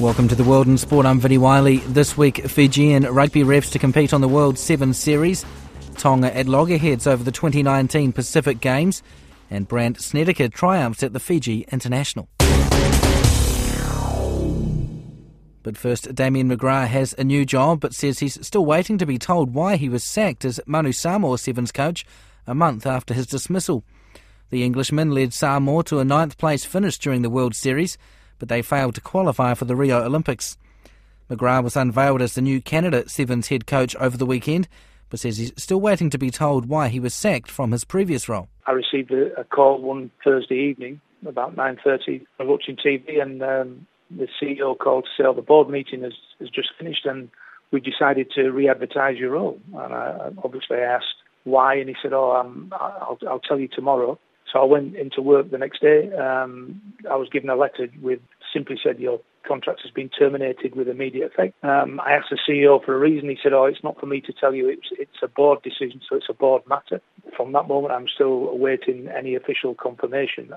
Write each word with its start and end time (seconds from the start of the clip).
Welcome 0.00 0.26
to 0.26 0.34
the 0.34 0.42
World 0.42 0.66
in 0.66 0.76
Sport. 0.76 1.06
I'm 1.06 1.20
Vinnie 1.20 1.38
Wylie. 1.38 1.76
This 1.76 2.18
week, 2.18 2.48
Fijian 2.48 3.04
rugby 3.04 3.42
refs 3.42 3.70
to 3.70 3.78
compete 3.78 4.12
on 4.12 4.20
the 4.20 4.28
World 4.28 4.58
Sevens 4.58 4.98
Series. 4.98 5.46
Tonga 5.96 6.36
at 6.36 6.48
loggerheads 6.48 7.06
over 7.06 7.22
the 7.22 7.30
2019 7.30 8.12
Pacific 8.12 8.60
Games. 8.60 9.04
And 9.52 9.68
Brandt 9.68 10.00
Snedeker 10.00 10.48
triumphs 10.48 11.04
at 11.04 11.12
the 11.12 11.20
Fiji 11.20 11.64
International. 11.70 12.28
But 15.62 15.78
first, 15.78 16.12
Damian 16.12 16.50
McGrath 16.50 16.88
has 16.88 17.14
a 17.16 17.22
new 17.22 17.44
job, 17.44 17.78
but 17.78 17.94
says 17.94 18.18
he's 18.18 18.44
still 18.44 18.66
waiting 18.66 18.98
to 18.98 19.06
be 19.06 19.16
told 19.16 19.54
why 19.54 19.76
he 19.76 19.88
was 19.88 20.02
sacked 20.02 20.44
as 20.44 20.58
Manu 20.66 20.90
Samoa 20.90 21.38
Sevens 21.38 21.70
coach 21.70 22.04
a 22.48 22.54
month 22.54 22.84
after 22.84 23.14
his 23.14 23.28
dismissal. 23.28 23.84
The 24.50 24.64
Englishman 24.64 25.12
led 25.12 25.32
Samoa 25.32 25.84
to 25.84 26.00
a 26.00 26.04
ninth 26.04 26.36
place 26.36 26.64
finish 26.64 26.98
during 26.98 27.22
the 27.22 27.30
World 27.30 27.54
Series, 27.54 27.96
but 28.44 28.50
they 28.50 28.60
failed 28.60 28.94
to 28.94 29.00
qualify 29.00 29.54
for 29.54 29.64
the 29.64 29.74
Rio 29.74 30.04
Olympics. 30.04 30.58
McGrath 31.30 31.64
was 31.64 31.76
unveiled 31.76 32.20
as 32.20 32.34
the 32.34 32.42
new 32.42 32.60
Canada 32.60 33.08
Sevens 33.08 33.48
head 33.48 33.66
coach 33.66 33.96
over 33.96 34.18
the 34.18 34.26
weekend, 34.26 34.68
but 35.08 35.18
says 35.18 35.38
he's 35.38 35.54
still 35.56 35.80
waiting 35.80 36.10
to 36.10 36.18
be 36.18 36.30
told 36.30 36.68
why 36.68 36.88
he 36.88 37.00
was 37.00 37.14
sacked 37.14 37.50
from 37.50 37.72
his 37.72 37.84
previous 37.84 38.28
role. 38.28 38.48
I 38.66 38.72
received 38.72 39.12
a, 39.12 39.44
call 39.44 39.80
one 39.80 40.10
Thursday 40.22 40.56
evening 40.56 41.00
about 41.26 41.56
9.30. 41.56 42.20
I 42.38 42.42
was 42.42 42.50
watching 42.50 42.76
TV 42.76 43.22
and 43.22 43.42
um, 43.42 43.86
the 44.10 44.28
CEO 44.38 44.76
called 44.76 45.04
to 45.04 45.22
say, 45.22 45.26
oh, 45.26 45.32
the 45.32 45.40
board 45.40 45.70
meeting 45.70 46.02
has, 46.02 46.12
has 46.38 46.50
just 46.50 46.68
finished 46.78 47.06
and 47.06 47.30
we 47.70 47.80
decided 47.80 48.30
to 48.34 48.50
re-advertise 48.50 49.16
your 49.16 49.30
role. 49.30 49.58
And 49.68 49.94
I, 49.94 50.32
obviously 50.44 50.76
asked 50.76 51.06
why, 51.44 51.76
and 51.76 51.88
he 51.88 51.94
said, 52.02 52.12
oh, 52.12 52.36
um, 52.36 52.70
I'll, 52.78 53.16
I'll 53.26 53.40
tell 53.40 53.58
you 53.58 53.68
tomorrow. 53.68 54.18
So 54.54 54.60
I 54.60 54.64
went 54.64 54.94
into 54.94 55.20
work 55.20 55.50
the 55.50 55.58
next 55.58 55.80
day. 55.80 56.12
Um, 56.12 56.80
I 57.10 57.16
was 57.16 57.28
given 57.28 57.50
a 57.50 57.56
letter 57.56 57.88
with 58.00 58.20
simply 58.54 58.78
said 58.82 58.98
your 58.98 59.20
contract 59.46 59.80
has 59.82 59.90
been 59.90 60.08
terminated 60.08 60.74
with 60.74 60.88
immediate 60.88 61.32
effect. 61.32 61.54
Um, 61.62 62.00
I 62.00 62.12
asked 62.12 62.30
the 62.30 62.38
CEO 62.48 62.82
for 62.82 62.94
a 62.94 62.98
reason. 62.98 63.28
He 63.28 63.36
said, 63.42 63.52
"Oh, 63.52 63.64
it's 63.64 63.84
not 63.84 64.00
for 64.00 64.06
me 64.06 64.20
to 64.22 64.32
tell 64.32 64.54
you. 64.54 64.68
It's 64.68 64.88
it's 64.92 65.22
a 65.22 65.28
board 65.28 65.62
decision, 65.62 66.00
so 66.08 66.16
it's 66.16 66.30
a 66.30 66.34
board 66.34 66.62
matter." 66.66 67.00
From 67.36 67.52
that 67.52 67.68
moment, 67.68 67.92
I'm 67.92 68.08
still 68.08 68.48
awaiting 68.48 69.08
any 69.08 69.34
official 69.34 69.74
confirmation 69.74 70.54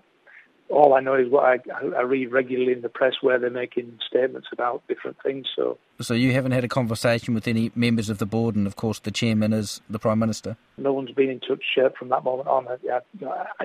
all 0.70 0.94
I 0.94 1.00
know 1.00 1.16
is 1.16 1.30
what 1.30 1.46
I, 1.46 1.58
I 1.98 2.02
read 2.02 2.32
regularly 2.32 2.74
in 2.74 2.82
the 2.82 2.90
press 2.90 3.16
where 3.22 3.40
they're 3.40 3.50
making 3.50 4.00
statements 4.06 4.48
about 4.52 4.84
different 4.88 5.18
things. 5.24 5.48
So, 5.56 5.78
so 6.02 6.14
you 6.14 6.34
haven't 6.34 6.52
had 6.52 6.64
a 6.64 6.68
conversation 6.68 7.34
with 7.34 7.48
any 7.48 7.72
members 7.76 8.10
of 8.10 8.18
the 8.18 8.26
board, 8.26 8.56
and 8.56 8.68
of 8.68 8.76
course 8.76 9.00
the 9.00 9.12
chairman 9.12 9.54
is 9.54 9.82
the 9.90 10.00
prime 10.00 10.20
minister. 10.20 10.58
No 10.78 10.94
one's 10.94 11.12
been 11.12 11.30
in 11.30 11.40
touch 11.40 11.64
uh, 11.78 11.90
from 11.98 12.10
that 12.10 12.24
moment 12.24 12.50
on. 12.50 12.68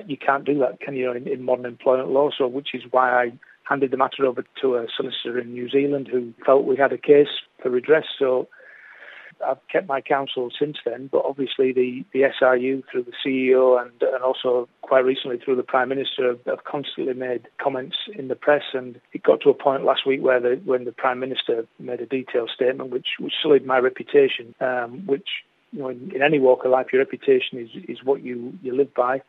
You 0.07 0.17
can't 0.17 0.45
do 0.45 0.59
that, 0.59 0.79
can 0.79 0.95
you, 0.95 1.11
in, 1.11 1.27
in 1.27 1.43
modern 1.43 1.65
employment 1.65 2.09
law? 2.09 2.29
So, 2.37 2.47
which 2.47 2.69
is 2.73 2.83
why 2.91 3.11
I 3.11 3.31
handed 3.63 3.91
the 3.91 3.97
matter 3.97 4.25
over 4.25 4.43
to 4.61 4.75
a 4.75 4.87
solicitor 4.95 5.39
in 5.39 5.53
New 5.53 5.69
Zealand 5.69 6.07
who 6.11 6.33
felt 6.45 6.65
we 6.65 6.75
had 6.75 6.93
a 6.93 6.97
case 6.97 7.27
for 7.61 7.69
redress. 7.69 8.05
So 8.19 8.47
I've 9.45 9.65
kept 9.71 9.87
my 9.87 10.01
counsel 10.01 10.49
since 10.57 10.77
then, 10.85 11.09
but 11.11 11.23
obviously 11.25 11.73
the, 11.73 12.03
the 12.13 12.21
SRU 12.41 12.83
through 12.89 13.03
the 13.03 13.13
CEO 13.25 13.81
and, 13.81 13.91
and 14.01 14.23
also 14.23 14.67
quite 14.81 15.05
recently 15.05 15.37
through 15.37 15.55
the 15.55 15.63
Prime 15.63 15.89
Minister 15.89 16.27
have, 16.29 16.39
have 16.45 16.63
constantly 16.65 17.13
made 17.13 17.47
comments 17.61 17.97
in 18.17 18.27
the 18.27 18.35
press 18.35 18.63
and 18.73 18.99
it 19.13 19.23
got 19.23 19.41
to 19.41 19.49
a 19.49 19.53
point 19.53 19.83
last 19.85 20.05
week 20.05 20.21
where 20.21 20.39
the, 20.39 20.61
when 20.65 20.85
the 20.85 20.91
Prime 20.91 21.19
Minister 21.19 21.65
made 21.79 22.01
a 22.01 22.05
detailed 22.05 22.51
statement 22.53 22.89
which, 22.91 23.07
which 23.19 23.33
sullied 23.41 23.65
my 23.65 23.79
reputation, 23.79 24.53
um, 24.59 25.05
which 25.05 25.27
you 25.71 25.79
know, 25.79 25.89
in, 25.89 26.11
in 26.15 26.21
any 26.21 26.39
walk 26.39 26.65
of 26.65 26.71
life, 26.71 26.87
your 26.93 27.01
reputation 27.01 27.59
is, 27.59 27.69
is 27.87 28.03
what 28.03 28.21
you, 28.21 28.57
you 28.61 28.75
live 28.75 28.93
by. 28.93 29.21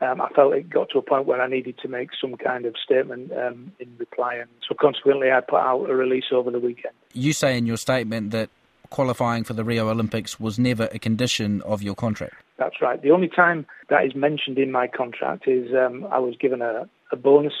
Um, 0.00 0.20
I 0.20 0.28
felt 0.30 0.54
it 0.54 0.70
got 0.70 0.90
to 0.90 0.98
a 0.98 1.02
point 1.02 1.26
where 1.26 1.42
I 1.42 1.48
needed 1.48 1.76
to 1.78 1.88
make 1.88 2.10
some 2.20 2.36
kind 2.36 2.66
of 2.66 2.74
statement 2.82 3.32
um, 3.32 3.72
in 3.80 3.88
reply, 3.98 4.36
and 4.36 4.48
so 4.68 4.74
consequently, 4.80 5.32
I 5.32 5.40
put 5.40 5.58
out 5.58 5.90
a 5.90 5.94
release 5.94 6.26
over 6.32 6.50
the 6.50 6.60
weekend. 6.60 6.94
You 7.12 7.32
say 7.32 7.58
in 7.58 7.66
your 7.66 7.76
statement 7.76 8.30
that 8.30 8.50
qualifying 8.90 9.44
for 9.44 9.54
the 9.54 9.64
Rio 9.64 9.88
Olympics 9.88 10.38
was 10.40 10.58
never 10.58 10.88
a 10.92 10.98
condition 10.98 11.62
of 11.62 11.82
your 11.82 11.94
contract. 11.94 12.34
That's 12.58 12.80
right. 12.80 13.00
The 13.00 13.10
only 13.10 13.28
time 13.28 13.66
that 13.88 14.04
is 14.04 14.14
mentioned 14.14 14.58
in 14.58 14.72
my 14.72 14.86
contract 14.86 15.46
is 15.46 15.72
um, 15.74 16.06
I 16.10 16.18
was 16.18 16.34
given 16.40 16.62
a, 16.62 16.88
a, 17.12 17.16
bonus 17.16 17.52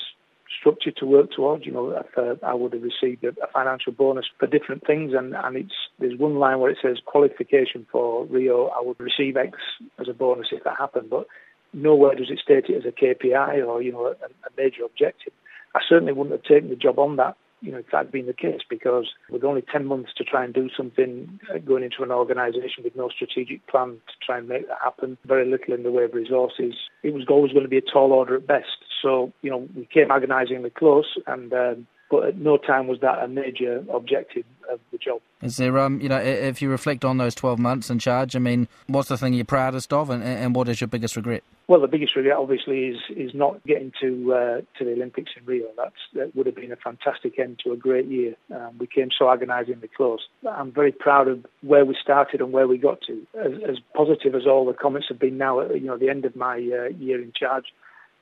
structure 0.58 0.90
to 0.90 1.06
work 1.06 1.30
towards. 1.30 1.66
You 1.66 1.72
know, 1.72 2.02
uh, 2.16 2.34
I 2.42 2.54
would 2.54 2.72
have 2.72 2.82
received 2.82 3.24
a, 3.24 3.28
a, 3.28 3.46
financial 3.52 3.92
bonus 3.92 4.26
for 4.38 4.46
different 4.46 4.86
things, 4.86 5.12
and, 5.14 5.34
and 5.34 5.56
it's 5.56 5.74
there's 5.98 6.18
one 6.18 6.36
line 6.36 6.58
where 6.58 6.70
it 6.70 6.78
says 6.82 6.98
qualification 7.04 7.86
for 7.92 8.24
Rio. 8.26 8.66
I 8.68 8.82
would 8.82 8.98
receive 8.98 9.36
X 9.36 9.58
as 10.00 10.08
a 10.08 10.14
bonus 10.14 10.48
if 10.50 10.64
that 10.64 10.76
happened, 10.78 11.10
but 11.10 11.26
nowhere 11.72 12.14
does 12.14 12.30
it 12.30 12.38
state 12.38 12.66
it 12.68 12.76
as 12.76 12.84
a 12.84 12.92
KPI 12.92 13.66
or 13.66 13.82
you 13.82 13.92
know 13.92 14.06
a, 14.06 14.10
a 14.10 14.50
major 14.56 14.84
objective. 14.84 15.32
I 15.74 15.80
certainly 15.88 16.12
wouldn't 16.12 16.34
have 16.34 16.44
taken 16.44 16.70
the 16.70 16.76
job 16.76 16.98
on 16.98 17.16
that 17.16 17.36
you 17.60 17.72
know, 17.72 17.78
if 17.78 17.86
that 17.90 17.98
had 17.98 18.12
been 18.12 18.26
the 18.26 18.32
case, 18.32 18.60
because 18.68 19.08
with 19.30 19.44
only 19.44 19.62
10 19.72 19.84
months 19.86 20.10
to 20.16 20.24
try 20.24 20.44
and 20.44 20.54
do 20.54 20.68
something, 20.76 21.40
uh, 21.52 21.58
going 21.58 21.82
into 21.82 22.02
an 22.02 22.10
organisation 22.10 22.84
with 22.84 22.94
no 22.94 23.08
strategic 23.08 23.66
plan 23.66 24.00
to 24.06 24.14
try 24.24 24.38
and 24.38 24.48
make 24.48 24.68
that 24.68 24.78
happen, 24.82 25.18
very 25.24 25.48
little 25.48 25.74
in 25.74 25.82
the 25.82 25.90
way 25.90 26.04
of 26.04 26.14
resources, 26.14 26.74
it 27.02 27.12
was 27.12 27.24
always 27.28 27.52
going 27.52 27.64
to 27.64 27.68
be 27.68 27.78
a 27.78 27.82
tall 27.82 28.12
order 28.12 28.36
at 28.36 28.46
best. 28.46 28.84
So, 29.02 29.32
you 29.42 29.50
know, 29.50 29.68
we 29.74 29.86
came 29.86 30.10
agonisingly 30.10 30.70
close, 30.70 31.18
and 31.26 31.52
um, 31.52 31.86
but 32.10 32.24
at 32.24 32.38
no 32.38 32.56
time 32.56 32.86
was 32.86 33.00
that 33.00 33.22
a 33.22 33.28
major 33.28 33.84
objective 33.92 34.44
of 34.72 34.80
the 34.92 34.98
job. 34.98 35.20
Is 35.42 35.56
there, 35.56 35.78
um, 35.78 36.00
you 36.00 36.08
know, 36.08 36.18
if 36.18 36.62
you 36.62 36.70
reflect 36.70 37.04
on 37.04 37.18
those 37.18 37.34
12 37.34 37.58
months 37.58 37.90
in 37.90 37.98
charge, 37.98 38.34
I 38.34 38.38
mean, 38.38 38.66
what's 38.86 39.08
the 39.08 39.18
thing 39.18 39.34
you're 39.34 39.44
proudest 39.44 39.92
of, 39.92 40.10
and, 40.10 40.22
and 40.22 40.54
what 40.54 40.68
is 40.68 40.80
your 40.80 40.88
biggest 40.88 41.16
regret? 41.16 41.44
Well, 41.68 41.82
the 41.82 41.86
biggest 41.86 42.16
regret, 42.16 42.38
obviously, 42.38 42.86
is 42.86 42.96
is 43.14 43.34
not 43.34 43.62
getting 43.66 43.92
to 44.00 44.32
uh, 44.32 44.60
to 44.78 44.84
the 44.86 44.92
Olympics 44.92 45.32
in 45.36 45.44
Rio. 45.44 45.66
That's 45.76 46.00
that 46.14 46.34
would 46.34 46.46
have 46.46 46.56
been 46.56 46.72
a 46.72 46.76
fantastic 46.76 47.38
end 47.38 47.60
to 47.62 47.72
a 47.72 47.76
great 47.76 48.06
year. 48.06 48.36
Um, 48.54 48.78
we 48.78 48.86
came 48.86 49.10
so 49.16 49.28
agonisingly 49.28 49.90
close. 49.94 50.26
I'm 50.50 50.72
very 50.72 50.92
proud 50.92 51.28
of 51.28 51.44
where 51.60 51.84
we 51.84 51.94
started 52.02 52.40
and 52.40 52.52
where 52.52 52.66
we 52.66 52.78
got 52.78 53.02
to. 53.02 53.26
As, 53.38 53.52
as 53.68 53.76
positive 53.94 54.34
as 54.34 54.46
all 54.46 54.64
the 54.64 54.72
comments 54.72 55.08
have 55.10 55.18
been 55.18 55.36
now, 55.36 55.60
at 55.60 55.74
you 55.74 55.86
know, 55.86 55.98
the 55.98 56.08
end 56.08 56.24
of 56.24 56.34
my 56.34 56.54
uh, 56.56 56.88
year 56.98 57.20
in 57.20 57.32
charge. 57.38 57.66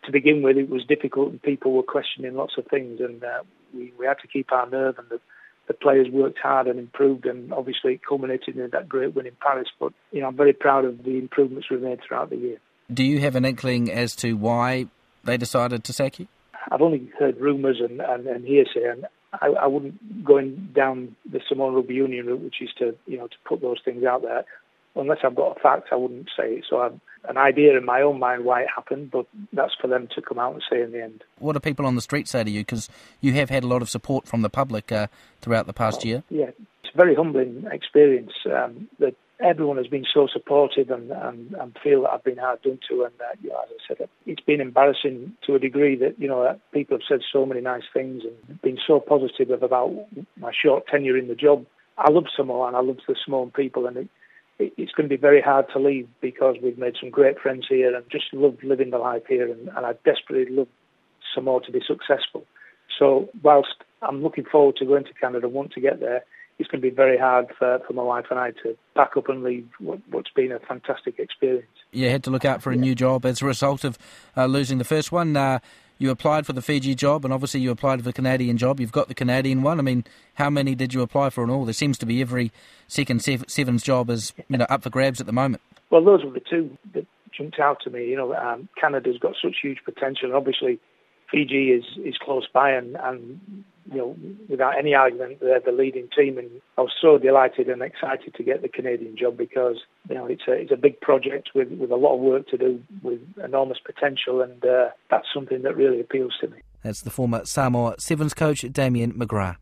To 0.06 0.12
begin 0.12 0.42
with, 0.42 0.56
it 0.56 0.68
was 0.68 0.84
difficult, 0.84 1.30
and 1.30 1.42
people 1.42 1.72
were 1.72 1.82
questioning 1.84 2.34
lots 2.34 2.54
of 2.58 2.66
things, 2.66 3.00
and 3.00 3.22
uh, 3.22 3.42
we 3.72 3.92
we 3.96 4.06
had 4.06 4.18
to 4.22 4.28
keep 4.28 4.50
our 4.50 4.68
nerve 4.68 4.98
and 4.98 5.08
the 5.08 5.20
the 5.68 5.74
players 5.74 6.08
worked 6.10 6.38
hard 6.38 6.66
and 6.66 6.78
improved, 6.78 7.26
and 7.26 7.52
obviously 7.52 7.94
it 7.94 8.00
culminated 8.06 8.56
in 8.56 8.70
that 8.70 8.88
great 8.88 9.14
win 9.14 9.26
in 9.26 9.36
Paris. 9.40 9.68
But 9.78 9.92
you 10.10 10.20
know, 10.20 10.28
I'm 10.28 10.36
very 10.36 10.52
proud 10.52 10.84
of 10.84 11.04
the 11.04 11.18
improvements 11.18 11.70
we've 11.70 11.80
made 11.80 12.00
throughout 12.02 12.30
the 12.30 12.36
year. 12.36 12.58
Do 12.92 13.04
you 13.04 13.20
have 13.20 13.36
an 13.36 13.44
inkling 13.44 13.90
as 13.90 14.14
to 14.16 14.34
why 14.34 14.86
they 15.24 15.36
decided 15.36 15.84
to 15.84 15.92
sack 15.92 16.18
you? 16.18 16.28
I've 16.70 16.82
only 16.82 17.10
heard 17.18 17.40
rumours 17.40 17.80
and, 17.80 18.00
and, 18.00 18.26
and 18.26 18.44
hearsay, 18.44 18.84
and 18.90 19.06
I, 19.32 19.48
I 19.48 19.66
wouldn't 19.66 20.24
go 20.24 20.40
down 20.40 21.16
the 21.30 21.40
Samoan 21.48 21.74
Rugby 21.74 21.94
Union 21.94 22.26
route, 22.26 22.42
which 22.42 22.60
is 22.60 22.70
to 22.78 22.96
you 23.06 23.18
know 23.18 23.26
to 23.28 23.36
put 23.44 23.60
those 23.60 23.78
things 23.84 24.04
out 24.04 24.22
there. 24.22 24.44
Unless 24.94 25.18
I've 25.24 25.36
got 25.36 25.56
a 25.56 25.60
fact, 25.60 25.88
I 25.92 25.96
wouldn't 25.96 26.30
say 26.36 26.54
it. 26.54 26.64
So 26.68 26.80
I've 26.80 26.98
an 27.28 27.36
idea 27.36 27.76
in 27.76 27.84
my 27.84 28.00
own 28.02 28.18
mind 28.18 28.44
why 28.44 28.62
it 28.62 28.68
happened, 28.74 29.10
but 29.10 29.26
that's 29.52 29.74
for 29.80 29.88
them 29.88 30.08
to 30.14 30.22
come 30.22 30.38
out 30.38 30.54
and 30.54 30.62
say 30.70 30.80
in 30.82 30.92
the 30.92 31.02
end. 31.02 31.24
What 31.38 31.52
do 31.52 31.60
people 31.60 31.86
on 31.86 31.94
the 31.94 32.00
street 32.00 32.28
say 32.28 32.44
to 32.44 32.50
you? 32.50 32.60
Because 32.60 32.88
you 33.20 33.32
have 33.34 33.50
had 33.50 33.64
a 33.64 33.66
lot 33.66 33.82
of 33.82 33.90
support 33.90 34.26
from 34.26 34.42
the 34.42 34.48
public 34.48 34.92
uh, 34.92 35.08
throughout 35.40 35.66
the 35.66 35.72
past 35.72 36.04
year. 36.04 36.22
Yeah, 36.30 36.50
it's 36.82 36.94
a 36.94 36.96
very 36.96 37.14
humbling 37.14 37.66
experience. 37.70 38.32
Um, 38.46 38.88
that 38.98 39.14
everyone 39.40 39.76
has 39.76 39.86
been 39.86 40.06
so 40.12 40.26
supportive 40.32 40.90
and, 40.90 41.10
and, 41.10 41.54
and 41.54 41.76
feel 41.82 42.02
that 42.02 42.10
I've 42.10 42.24
been 42.24 42.38
hard 42.38 42.62
done 42.62 42.78
to. 42.88 43.04
And 43.04 43.14
uh, 43.20 43.34
you 43.42 43.50
know, 43.50 43.60
as 43.64 43.70
I 43.70 43.94
said, 43.94 44.08
it's 44.26 44.40
been 44.40 44.60
embarrassing 44.60 45.34
to 45.46 45.54
a 45.54 45.58
degree 45.58 45.96
that 45.96 46.18
you 46.18 46.28
know 46.28 46.58
people 46.72 46.96
have 46.96 47.06
said 47.08 47.20
so 47.32 47.44
many 47.44 47.60
nice 47.60 47.84
things 47.92 48.22
and 48.24 48.60
been 48.62 48.78
so 48.86 49.00
positive 49.00 49.50
about 49.62 49.94
my 50.36 50.52
short 50.52 50.86
tenure 50.86 51.16
in 51.16 51.28
the 51.28 51.34
job. 51.34 51.66
I 51.98 52.10
love 52.10 52.24
Samoa 52.34 52.68
and 52.68 52.76
I 52.76 52.80
love 52.80 52.98
the 53.06 53.16
Samoan 53.24 53.50
people, 53.50 53.86
and 53.86 53.96
it, 53.96 54.08
it, 54.58 54.72
it's 54.76 54.92
going 54.92 55.08
to 55.08 55.14
be 55.14 55.20
very 55.20 55.40
hard 55.40 55.66
to 55.72 55.78
leave 55.78 56.08
because 56.20 56.56
we've 56.62 56.78
made 56.78 56.96
some 57.00 57.10
great 57.10 57.38
friends 57.38 57.66
here 57.68 57.94
and 57.94 58.04
just 58.10 58.26
love 58.32 58.56
living 58.62 58.90
the 58.90 58.98
life 58.98 59.22
here, 59.28 59.50
and, 59.50 59.68
and 59.68 59.86
I 59.86 59.94
desperately 60.04 60.54
love 60.54 60.68
Samoa 61.34 61.62
to 61.64 61.72
be 61.72 61.80
successful. 61.86 62.44
So 62.98 63.28
whilst 63.42 63.74
I'm 64.02 64.22
looking 64.22 64.44
forward 64.44 64.76
to 64.76 64.86
going 64.86 65.04
to 65.04 65.12
Canada, 65.14 65.48
want 65.48 65.72
to 65.72 65.80
get 65.80 66.00
there, 66.00 66.24
it's 66.58 66.68
going 66.70 66.80
to 66.80 66.88
be 66.88 66.94
very 66.94 67.18
hard 67.18 67.46
for, 67.58 67.80
for 67.86 67.92
my 67.92 68.02
wife 68.02 68.26
and 68.30 68.38
I 68.38 68.52
to 68.62 68.76
pack 68.94 69.16
up 69.16 69.28
and 69.28 69.42
leave 69.42 69.68
what, 69.78 70.00
has 70.12 70.24
been 70.34 70.52
a 70.52 70.58
fantastic 70.58 71.18
experience. 71.18 71.66
You 71.92 72.10
had 72.10 72.24
to 72.24 72.30
look 72.30 72.44
out 72.44 72.62
for 72.62 72.70
a 72.70 72.74
yeah. 72.74 72.80
new 72.80 72.94
job 72.94 73.26
as 73.26 73.42
a 73.42 73.46
result 73.46 73.84
of 73.84 73.98
uh, 74.36 74.46
losing 74.46 74.78
the 74.78 74.84
first 74.84 75.12
one. 75.12 75.36
Uh, 75.36 75.58
you 75.98 76.10
applied 76.10 76.46
for 76.46 76.52
the 76.52 76.60
Fiji 76.60 76.94
job, 76.94 77.24
and 77.24 77.32
obviously 77.32 77.60
you 77.60 77.70
applied 77.70 78.00
for 78.00 78.04
the 78.04 78.12
Canadian 78.12 78.58
job. 78.58 78.80
You've 78.80 78.92
got 78.92 79.08
the 79.08 79.14
Canadian 79.14 79.62
one. 79.62 79.78
I 79.78 79.82
mean, 79.82 80.04
how 80.34 80.50
many 80.50 80.74
did 80.74 80.92
you 80.92 81.00
apply 81.00 81.30
for 81.30 81.42
in 81.44 81.50
all? 81.50 81.64
There 81.64 81.72
seems 81.72 81.96
to 81.98 82.06
be 82.06 82.20
every 82.20 82.52
second 82.86 83.22
sevens 83.22 83.82
job 83.82 84.10
is 84.10 84.34
you 84.48 84.58
know 84.58 84.66
up 84.68 84.82
for 84.82 84.90
grabs 84.90 85.20
at 85.20 85.26
the 85.26 85.32
moment. 85.32 85.62
Well, 85.88 86.04
those 86.04 86.22
were 86.22 86.32
the 86.32 86.40
two 86.40 86.76
that 86.92 87.06
jumped 87.34 87.58
out 87.58 87.78
to 87.84 87.90
me. 87.90 88.06
You 88.06 88.16
know, 88.16 88.34
um, 88.34 88.68
Canada's 88.78 89.18
got 89.18 89.36
such 89.42 89.56
huge 89.62 89.78
potential, 89.84 90.34
obviously 90.34 90.80
Fiji 91.30 91.70
is 91.70 91.84
is 92.04 92.16
close 92.18 92.46
by, 92.52 92.70
and, 92.70 92.96
and 92.96 93.64
you 93.90 93.96
know, 93.96 94.16
without 94.48 94.78
any 94.78 94.94
argument, 94.94 95.40
they're 95.40 95.60
the 95.60 95.72
leading 95.72 96.08
team. 96.16 96.38
And 96.38 96.50
I 96.78 96.82
was 96.82 96.92
so 97.00 97.18
delighted 97.18 97.68
and 97.68 97.82
excited 97.82 98.34
to 98.34 98.42
get 98.42 98.62
the 98.62 98.68
Canadian 98.68 99.16
job 99.16 99.36
because 99.36 99.76
you 100.08 100.14
know 100.14 100.26
it's 100.26 100.42
a 100.48 100.52
it's 100.52 100.72
a 100.72 100.76
big 100.76 101.00
project 101.00 101.50
with 101.54 101.70
with 101.70 101.90
a 101.90 101.96
lot 101.96 102.14
of 102.14 102.20
work 102.20 102.48
to 102.48 102.58
do, 102.58 102.82
with 103.02 103.20
enormous 103.42 103.78
potential, 103.84 104.42
and 104.42 104.64
uh, 104.64 104.88
that's 105.10 105.26
something 105.32 105.62
that 105.62 105.76
really 105.76 106.00
appeals 106.00 106.34
to 106.40 106.48
me. 106.48 106.58
That's 106.82 107.02
the 107.02 107.10
former 107.10 107.44
Samoa 107.44 107.96
Sevens 107.98 108.34
coach 108.34 108.64
Damian 108.72 109.12
McGrath. 109.14 109.56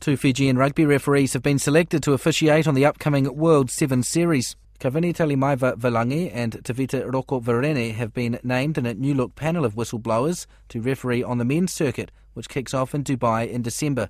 Two 0.00 0.16
Fijian 0.16 0.56
rugby 0.56 0.86
referees 0.86 1.34
have 1.34 1.42
been 1.42 1.58
selected 1.58 2.02
to 2.04 2.14
officiate 2.14 2.66
on 2.66 2.74
the 2.74 2.86
upcoming 2.86 3.36
World 3.36 3.70
Sevens 3.70 4.08
Series. 4.08 4.56
Kavini 4.80 5.12
Talimaiva 5.12 5.76
Valangi 5.76 6.30
and 6.32 6.52
Tevita 6.64 7.04
Rokovereni 7.04 7.92
have 7.96 8.14
been 8.14 8.38
named 8.42 8.78
in 8.78 8.86
a 8.86 8.94
new 8.94 9.12
look 9.12 9.34
panel 9.34 9.66
of 9.66 9.74
whistleblowers 9.74 10.46
to 10.70 10.80
referee 10.80 11.22
on 11.22 11.36
the 11.36 11.44
men's 11.44 11.70
circuit, 11.70 12.10
which 12.32 12.48
kicks 12.48 12.72
off 12.72 12.94
in 12.94 13.04
Dubai 13.04 13.46
in 13.46 13.60
December. 13.60 14.08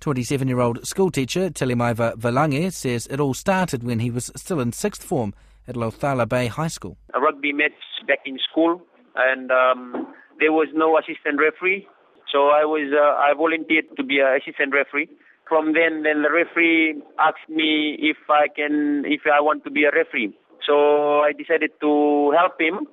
27 0.00 0.46
year 0.46 0.60
old 0.60 0.86
schoolteacher 0.86 1.48
Talimaiva 1.48 2.16
Valangi 2.16 2.70
says 2.70 3.06
it 3.06 3.18
all 3.18 3.32
started 3.32 3.82
when 3.82 4.00
he 4.00 4.10
was 4.10 4.30
still 4.36 4.60
in 4.60 4.72
sixth 4.72 5.02
form 5.02 5.32
at 5.66 5.74
Laucala 5.74 6.28
Bay 6.28 6.48
High 6.48 6.68
School. 6.68 6.98
A 7.14 7.20
rugby 7.20 7.54
match 7.54 7.72
back 8.06 8.20
in 8.26 8.38
school, 8.50 8.82
and 9.16 9.50
um, 9.50 10.12
there 10.38 10.52
was 10.52 10.68
no 10.74 10.98
assistant 10.98 11.40
referee, 11.40 11.88
so 12.30 12.48
I 12.48 12.66
was 12.66 12.92
uh, 12.92 13.18
I 13.18 13.32
volunteered 13.34 13.86
to 13.96 14.04
be 14.04 14.18
an 14.18 14.38
assistant 14.38 14.74
referee 14.74 15.08
from 15.50 15.74
then, 15.74 16.04
then 16.06 16.22
the 16.22 16.30
referee 16.30 17.02
asked 17.18 17.50
me 17.50 17.98
if 17.98 18.16
I 18.30 18.46
can, 18.46 19.02
if 19.04 19.22
I 19.26 19.42
want 19.42 19.64
to 19.64 19.70
be 19.70 19.82
a 19.82 19.90
referee. 19.90 20.32
So 20.64 21.20
I 21.26 21.32
decided 21.36 21.72
to 21.80 22.30
help 22.38 22.54
him 22.60 22.86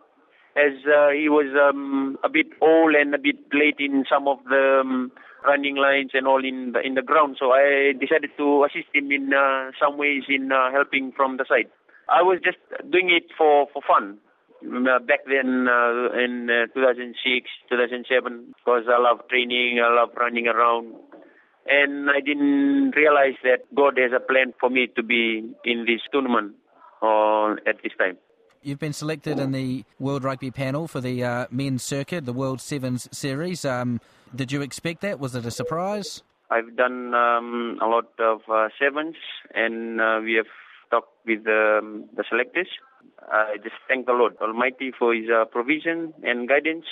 as 0.58 0.74
uh, 0.90 1.14
he 1.14 1.30
was 1.30 1.54
um, 1.54 2.18
a 2.24 2.30
bit 2.30 2.48
old 2.60 2.96
and 2.96 3.14
a 3.14 3.22
bit 3.22 3.38
late 3.54 3.78
in 3.78 4.06
some 4.10 4.28
of 4.28 4.42
the 4.50 4.82
um, 4.82 5.12
running 5.46 5.78
lines 5.78 6.12
and 6.16 6.26
all 6.26 6.44
in 6.44 6.74
the, 6.74 6.82
in 6.82 6.96
the 6.96 7.06
ground. 7.06 7.38
So 7.40 7.54
I 7.54 7.94
decided 7.94 8.32
to 8.38 8.66
assist 8.66 8.90
him 8.90 9.12
in 9.12 9.30
uh, 9.38 9.70
some 9.78 9.98
ways 9.98 10.24
in 10.28 10.52
uh, 10.52 10.72
helping 10.74 11.14
from 11.16 11.38
the 11.38 11.46
side. 11.48 11.70
I 12.10 12.24
was 12.24 12.40
just 12.44 12.58
doing 12.90 13.14
it 13.14 13.30
for, 13.38 13.68
for 13.72 13.84
fun. 13.86 14.18
Uh, 14.66 14.98
back 14.98 15.22
then 15.30 15.70
uh, 15.70 16.10
in 16.18 16.50
uh, 16.50 16.66
2006, 16.74 17.14
2007, 17.70 18.56
because 18.58 18.90
I 18.90 18.98
love 18.98 19.22
training, 19.30 19.78
I 19.78 19.94
love 19.94 20.10
running 20.18 20.48
around 20.48 20.96
and 21.68 22.10
I 22.10 22.20
didn't 22.20 22.92
realize 22.96 23.36
that 23.44 23.64
God 23.76 23.98
has 23.98 24.12
a 24.16 24.20
plan 24.20 24.54
for 24.60 24.70
me 24.70 24.88
to 24.96 25.04
be 25.04 25.54
in 25.66 25.86
this 25.86 26.02
tournament 26.12 26.56
uh, 27.02 27.54
at 27.68 27.82
this 27.84 27.94
time. 27.98 28.18
You've 28.64 28.80
been 28.80 28.94
selected 28.94 29.40
in 29.40 29.52
the 29.52 29.86
World 30.00 30.24
Rugby 30.24 30.52
panel 30.52 30.88
for 30.88 31.00
the 31.00 31.24
uh, 31.24 31.48
men's 31.52 31.84
circuit, 31.84 32.26
the 32.26 32.34
World 32.34 32.60
Sevens 32.60 33.08
Series. 33.12 33.64
Um, 33.64 34.02
did 34.36 34.52
you 34.52 34.62
expect 34.62 35.02
that? 35.02 35.20
Was 35.20 35.36
it 35.36 35.46
a 35.46 35.52
surprise? 35.52 36.24
I've 36.50 36.76
done 36.76 37.14
um, 37.14 37.78
a 37.82 37.88
lot 37.88 38.10
of 38.20 38.42
uh, 38.52 38.70
sevens, 38.80 39.16
and 39.54 40.02
uh, 40.02 40.20
we 40.24 40.34
have 40.36 40.48
talked 40.90 41.14
with 41.26 41.46
um, 41.48 42.10
the 42.16 42.24
selectors. 42.30 42.68
I 43.32 43.58
just 43.62 43.76
thank 43.88 44.06
the 44.06 44.14
Lord 44.14 44.38
Almighty 44.42 44.92
for 44.98 45.14
His 45.14 45.26
uh, 45.30 45.46
provision 45.46 46.14
and 46.24 46.48
guidance 46.48 46.86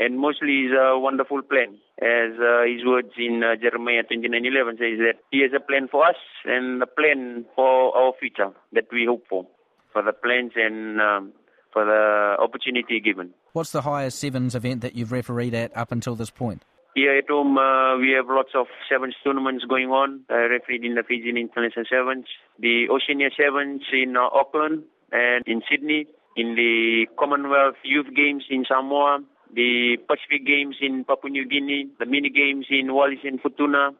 and 0.00 0.18
mostly 0.18 0.64
is 0.64 0.72
a 0.72 0.98
wonderful 0.98 1.42
plan. 1.42 1.76
As 2.00 2.32
uh, 2.40 2.64
his 2.64 2.84
words 2.84 3.12
in 3.18 3.44
uh, 3.44 3.54
Jeremiah 3.60 4.02
29:11 4.02 4.78
says 4.80 4.98
that 5.04 5.16
he 5.30 5.42
has 5.42 5.52
a 5.54 5.60
plan 5.60 5.86
for 5.88 6.06
us 6.06 6.16
and 6.46 6.82
a 6.82 6.86
plan 6.86 7.44
for 7.54 7.94
our 7.94 8.12
future 8.18 8.50
that 8.72 8.88
we 8.90 9.04
hope 9.04 9.24
for, 9.28 9.46
for 9.92 10.02
the 10.02 10.14
plans 10.14 10.52
and 10.56 11.00
um, 11.00 11.32
for 11.72 11.84
the 11.84 12.42
opportunity 12.42 12.98
given. 12.98 13.34
What's 13.52 13.72
the 13.72 13.82
highest 13.82 14.18
sevens 14.18 14.54
event 14.54 14.80
that 14.80 14.94
you've 14.94 15.12
refereed 15.12 15.54
at 15.54 15.76
up 15.76 15.92
until 15.92 16.16
this 16.16 16.30
point? 16.30 16.62
Here 16.94 17.16
at 17.16 17.28
home, 17.28 17.56
uh, 17.56 17.98
we 17.98 18.10
have 18.16 18.26
lots 18.28 18.50
of 18.54 18.66
sevens 18.88 19.14
tournaments 19.22 19.64
going 19.68 19.90
on. 19.90 20.22
I 20.28 20.48
refereed 20.50 20.82
in 20.84 20.94
the 20.94 21.04
Fijian 21.04 21.36
International 21.36 21.84
Sevens, 21.88 22.26
the 22.58 22.88
Oceania 22.90 23.28
Sevens 23.36 23.82
in 23.92 24.16
uh, 24.16 24.22
Auckland 24.22 24.82
and 25.12 25.44
in 25.46 25.62
Sydney, 25.70 26.06
in 26.36 26.56
the 26.56 27.06
Commonwealth 27.18 27.76
Youth 27.84 28.08
Games 28.16 28.44
in 28.50 28.64
Samoa, 28.66 29.20
the 29.54 29.96
Pacific 30.08 30.46
Games 30.46 30.76
in 30.80 31.04
Papua 31.04 31.30
New 31.30 31.46
Guinea, 31.46 31.88
the 31.98 32.06
mini 32.06 32.30
games 32.30 32.66
in 32.70 32.92
Wallis 32.94 33.18
and 33.24 33.40
Futuna. 33.42 33.94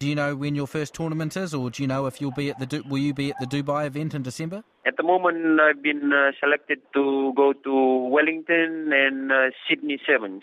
Do 0.00 0.08
you 0.08 0.14
know 0.14 0.34
when 0.34 0.54
your 0.54 0.66
first 0.66 0.94
tournament 0.94 1.36
is, 1.36 1.54
or 1.54 1.70
do 1.70 1.82
you 1.82 1.86
know 1.86 2.06
if 2.06 2.20
you'll 2.20 2.32
be 2.32 2.50
at 2.50 2.58
the 2.58 2.82
will 2.88 2.98
you 2.98 3.14
be 3.14 3.30
at 3.30 3.38
the 3.38 3.46
Dubai 3.46 3.86
event 3.86 4.14
in 4.14 4.22
December? 4.22 4.64
At 4.86 4.96
the 4.96 5.02
moment, 5.02 5.60
I've 5.60 5.82
been 5.82 6.12
uh, 6.12 6.32
selected 6.40 6.80
to 6.94 7.32
go 7.36 7.52
to 7.52 8.08
Wellington 8.10 8.92
and 8.92 9.30
uh, 9.30 9.50
Sydney 9.68 9.98
Sevens. 10.06 10.42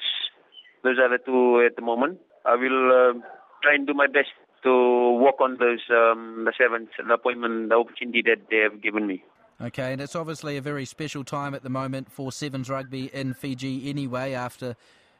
Those 0.83 0.97
are 0.99 1.09
the 1.09 1.19
two 1.23 1.63
at 1.65 1.75
the 1.75 1.81
moment. 1.81 2.19
I 2.45 2.55
will 2.55 2.91
uh, 2.91 3.13
try 3.61 3.75
and 3.75 3.85
do 3.85 3.93
my 3.93 4.07
best 4.07 4.29
to 4.63 5.19
work 5.19 5.39
on 5.41 5.57
those 5.59 5.81
um, 5.89 6.45
the 6.45 6.53
sevens, 6.57 6.89
the 6.97 7.13
appointment, 7.13 7.69
the 7.69 7.75
opportunity 7.75 8.21
that 8.23 8.47
they 8.49 8.57
have 8.57 8.81
given 8.81 9.05
me. 9.05 9.23
Okay, 9.63 9.93
and 9.93 10.01
it's 10.01 10.15
obviously 10.15 10.57
a 10.57 10.61
very 10.61 10.85
special 10.85 11.23
time 11.23 11.53
at 11.53 11.61
the 11.61 11.69
moment 11.69 12.11
for 12.11 12.31
Sevens 12.31 12.67
rugby 12.67 13.11
in 13.13 13.35
Fiji 13.35 13.87
anyway 13.91 14.33
after 14.33 14.75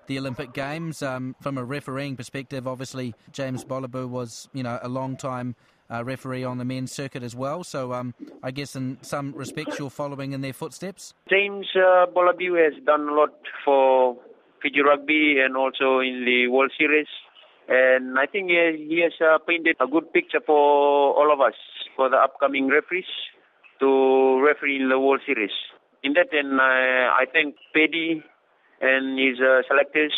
the 0.08 0.18
Olympic 0.18 0.52
Games. 0.52 1.04
Um, 1.04 1.36
from 1.42 1.60
a 1.60 1.64
refereeing 1.64 2.18
perspective, 2.18 2.68
obviously 2.68 3.14
James 3.32 3.64
Bolabiu 3.64 4.10
was, 4.10 4.50
you 4.52 4.64
know, 4.64 4.80
a 4.82 4.90
long 4.90 5.16
time 5.16 5.56
uh, 5.92 6.04
referee 6.04 6.44
on 6.44 6.58
the 6.58 6.66
men's 6.66 6.92
circuit 6.92 7.22
as 7.22 7.36
well. 7.36 7.64
So 7.64 7.94
um, 7.94 8.16
I 8.42 8.50
guess 8.50 8.76
in 8.76 8.98
some 9.04 9.32
respects 9.34 9.78
you're 9.78 9.92
following 9.92 10.32
in 10.32 10.42
their 10.42 10.54
footsteps. 10.54 11.14
James 11.30 11.68
uh, 11.76 12.08
Bolabiu 12.08 12.58
has 12.64 12.84
done 12.84 13.10
a 13.10 13.14
lot 13.14 13.36
for 13.64 14.18
Fiji 14.64 14.82
rugby 14.82 15.40
and 15.40 15.56
also 15.56 16.00
in 16.00 16.26
the 16.26 16.48
World 16.48 16.72
Series. 16.80 17.08
And 17.70 18.18
I 18.18 18.26
think 18.26 18.50
he 18.50 19.02
has 19.04 19.14
uh, 19.22 19.38
painted 19.48 19.76
a 19.80 19.86
good 19.86 20.12
picture 20.12 20.42
for 20.44 21.14
all 21.14 21.32
of 21.32 21.40
us, 21.42 21.54
for 21.96 22.10
the 22.10 22.18
upcoming 22.18 22.70
referees 22.70 23.06
to 23.82 24.40
referee 24.46 24.78
in 24.78 24.90
the 24.90 25.00
World 25.00 25.22
Series. 25.26 25.52
In 26.04 26.14
that, 26.14 26.30
then 26.32 26.58
uh, 26.60 27.12
I 27.12 27.26
thank 27.34 27.56
Paddy 27.74 28.24
and 28.80 29.20
his 29.20 29.42
uh, 29.42 29.62
selectors 29.68 30.14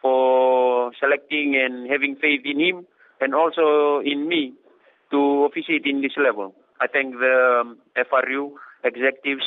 for 0.00 0.92
selecting 1.00 1.56
and 1.56 1.90
having 1.90 2.16
faith 2.16 2.42
in 2.44 2.60
him, 2.60 2.86
and 3.20 3.34
also 3.34 4.00
in 4.04 4.28
me 4.28 4.54
to 5.10 5.48
officiate 5.50 5.84
in 5.84 6.00
this 6.00 6.12
level. 6.16 6.54
I 6.80 6.86
thank 6.86 7.14
the 7.14 7.62
um, 7.64 7.78
FRU 7.96 8.52
executives 8.84 9.44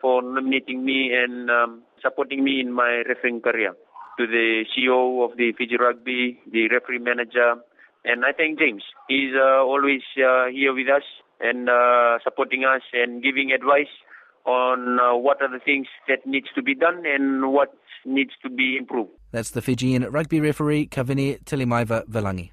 for 0.00 0.22
nominating 0.22 0.84
me 0.84 1.12
and 1.12 1.50
um, 1.50 1.82
supporting 2.00 2.42
me 2.42 2.60
in 2.60 2.72
my 2.72 3.02
refereeing 3.08 3.40
career. 3.40 3.74
To 4.18 4.26
the 4.26 4.64
CEO 4.70 5.24
of 5.24 5.36
the 5.36 5.52
Fiji 5.56 5.76
Rugby, 5.76 6.38
the 6.50 6.68
referee 6.68 6.98
manager, 6.98 7.54
and 8.04 8.24
I 8.24 8.32
thank 8.32 8.58
James. 8.58 8.82
He's 9.08 9.32
uh, 9.34 9.62
always 9.62 10.02
uh, 10.16 10.46
here 10.52 10.74
with 10.74 10.88
us 10.88 11.02
and 11.40 11.68
uh, 11.68 12.18
supporting 12.22 12.64
us 12.64 12.82
and 12.92 13.22
giving 13.22 13.52
advice 13.52 13.92
on 14.44 14.98
uh, 14.98 15.16
what 15.16 15.40
are 15.42 15.50
the 15.50 15.62
things 15.64 15.86
that 16.08 16.26
needs 16.26 16.46
to 16.54 16.62
be 16.62 16.74
done 16.74 17.04
and 17.06 17.52
what 17.52 17.74
needs 18.04 18.32
to 18.42 18.50
be 18.50 18.76
improved. 18.78 19.10
That's 19.32 19.50
the 19.50 19.62
Fijian 19.62 20.04
rugby 20.10 20.40
referee 20.40 20.88
Kavini 20.88 21.42
Tilimaiva 21.44 22.06
Velangi. 22.08 22.50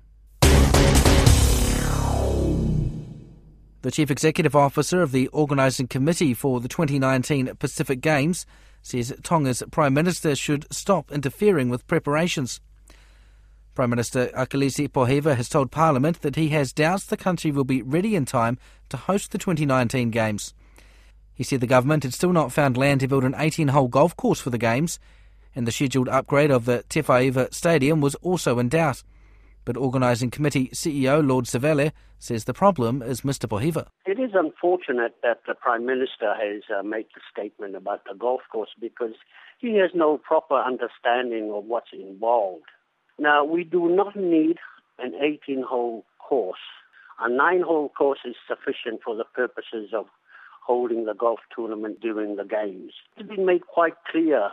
The 3.83 3.91
Chief 3.91 4.11
Executive 4.11 4.55
Officer 4.55 5.01
of 5.01 5.11
the 5.11 5.27
Organising 5.29 5.87
Committee 5.87 6.33
for 6.33 6.59
the 6.59 6.67
2019 6.67 7.55
Pacific 7.55 8.01
Games 8.01 8.45
says 8.81 9.13
Tonga's 9.21 9.63
Prime 9.71 9.93
Minister 9.93 10.35
should 10.35 10.65
stop 10.73 11.11
interfering 11.11 11.69
with 11.69 11.87
preparations. 11.87 12.59
Prime 13.77 13.91
Minister 13.91 14.29
Akilisi 14.29 14.89
Pohiva 14.89 15.35
has 15.35 15.49
told 15.49 15.69
Parliament 15.69 16.23
that 16.23 16.35
he 16.35 16.49
has 16.49 16.73
doubts 16.73 17.05
the 17.05 17.15
country 17.15 17.51
will 17.51 17.63
be 17.63 17.83
ready 17.83 18.15
in 18.15 18.25
time 18.25 18.57
to 18.89 18.97
host 18.97 19.29
the 19.29 19.37
2019 19.37 20.09
Games. 20.09 20.55
He 21.35 21.43
said 21.43 21.61
the 21.61 21.67
government 21.67 22.01
had 22.01 22.15
still 22.15 22.33
not 22.33 22.51
found 22.51 22.75
land 22.75 23.01
to 23.01 23.07
build 23.07 23.23
an 23.23 23.35
18 23.37 23.67
hole 23.67 23.87
golf 23.87 24.17
course 24.17 24.39
for 24.39 24.49
the 24.49 24.57
Games, 24.57 24.97
and 25.55 25.67
the 25.67 25.71
scheduled 25.71 26.09
upgrade 26.09 26.49
of 26.49 26.65
the 26.65 26.85
Te 26.89 27.03
Stadium 27.51 28.01
was 28.01 28.15
also 28.15 28.57
in 28.57 28.67
doubt. 28.67 29.03
But 29.63 29.77
Organising 29.77 30.31
Committee 30.31 30.69
CEO 30.69 31.23
Lord 31.23 31.45
Sevele 31.45 31.91
says 32.17 32.45
the 32.45 32.55
problem 32.55 33.03
is 33.03 33.21
Mr 33.21 33.47
Pohiva. 33.47 33.89
It 34.07 34.19
is 34.19 34.31
unfortunate 34.33 35.17
that 35.21 35.41
the 35.45 35.53
Prime 35.53 35.85
Minister 35.85 36.33
has 36.33 36.63
uh, 36.75 36.81
made 36.81 37.05
the 37.13 37.21
statement 37.31 37.75
about 37.75 38.05
the 38.05 38.17
golf 38.17 38.41
course 38.51 38.73
because 38.81 39.13
he 39.59 39.75
has 39.75 39.91
no 39.93 40.17
proper 40.17 40.55
understanding 40.55 41.51
of 41.53 41.65
what's 41.65 41.93
involved. 41.93 42.65
Now, 43.19 43.43
we 43.43 43.63
do 43.63 43.89
not 43.89 44.15
need 44.15 44.57
an 44.99 45.13
18 45.15 45.63
hole 45.67 46.05
course. 46.19 46.59
A 47.19 47.29
nine 47.29 47.61
hole 47.61 47.89
course 47.89 48.19
is 48.25 48.35
sufficient 48.47 49.01
for 49.03 49.15
the 49.15 49.23
purposes 49.23 49.89
of 49.93 50.05
holding 50.65 51.05
the 51.05 51.13
golf 51.13 51.39
tournament 51.55 51.99
during 52.01 52.35
the 52.35 52.43
games. 52.43 52.93
It's 53.15 53.27
been 53.27 53.45
made 53.45 53.65
quite 53.65 53.95
clear 54.11 54.49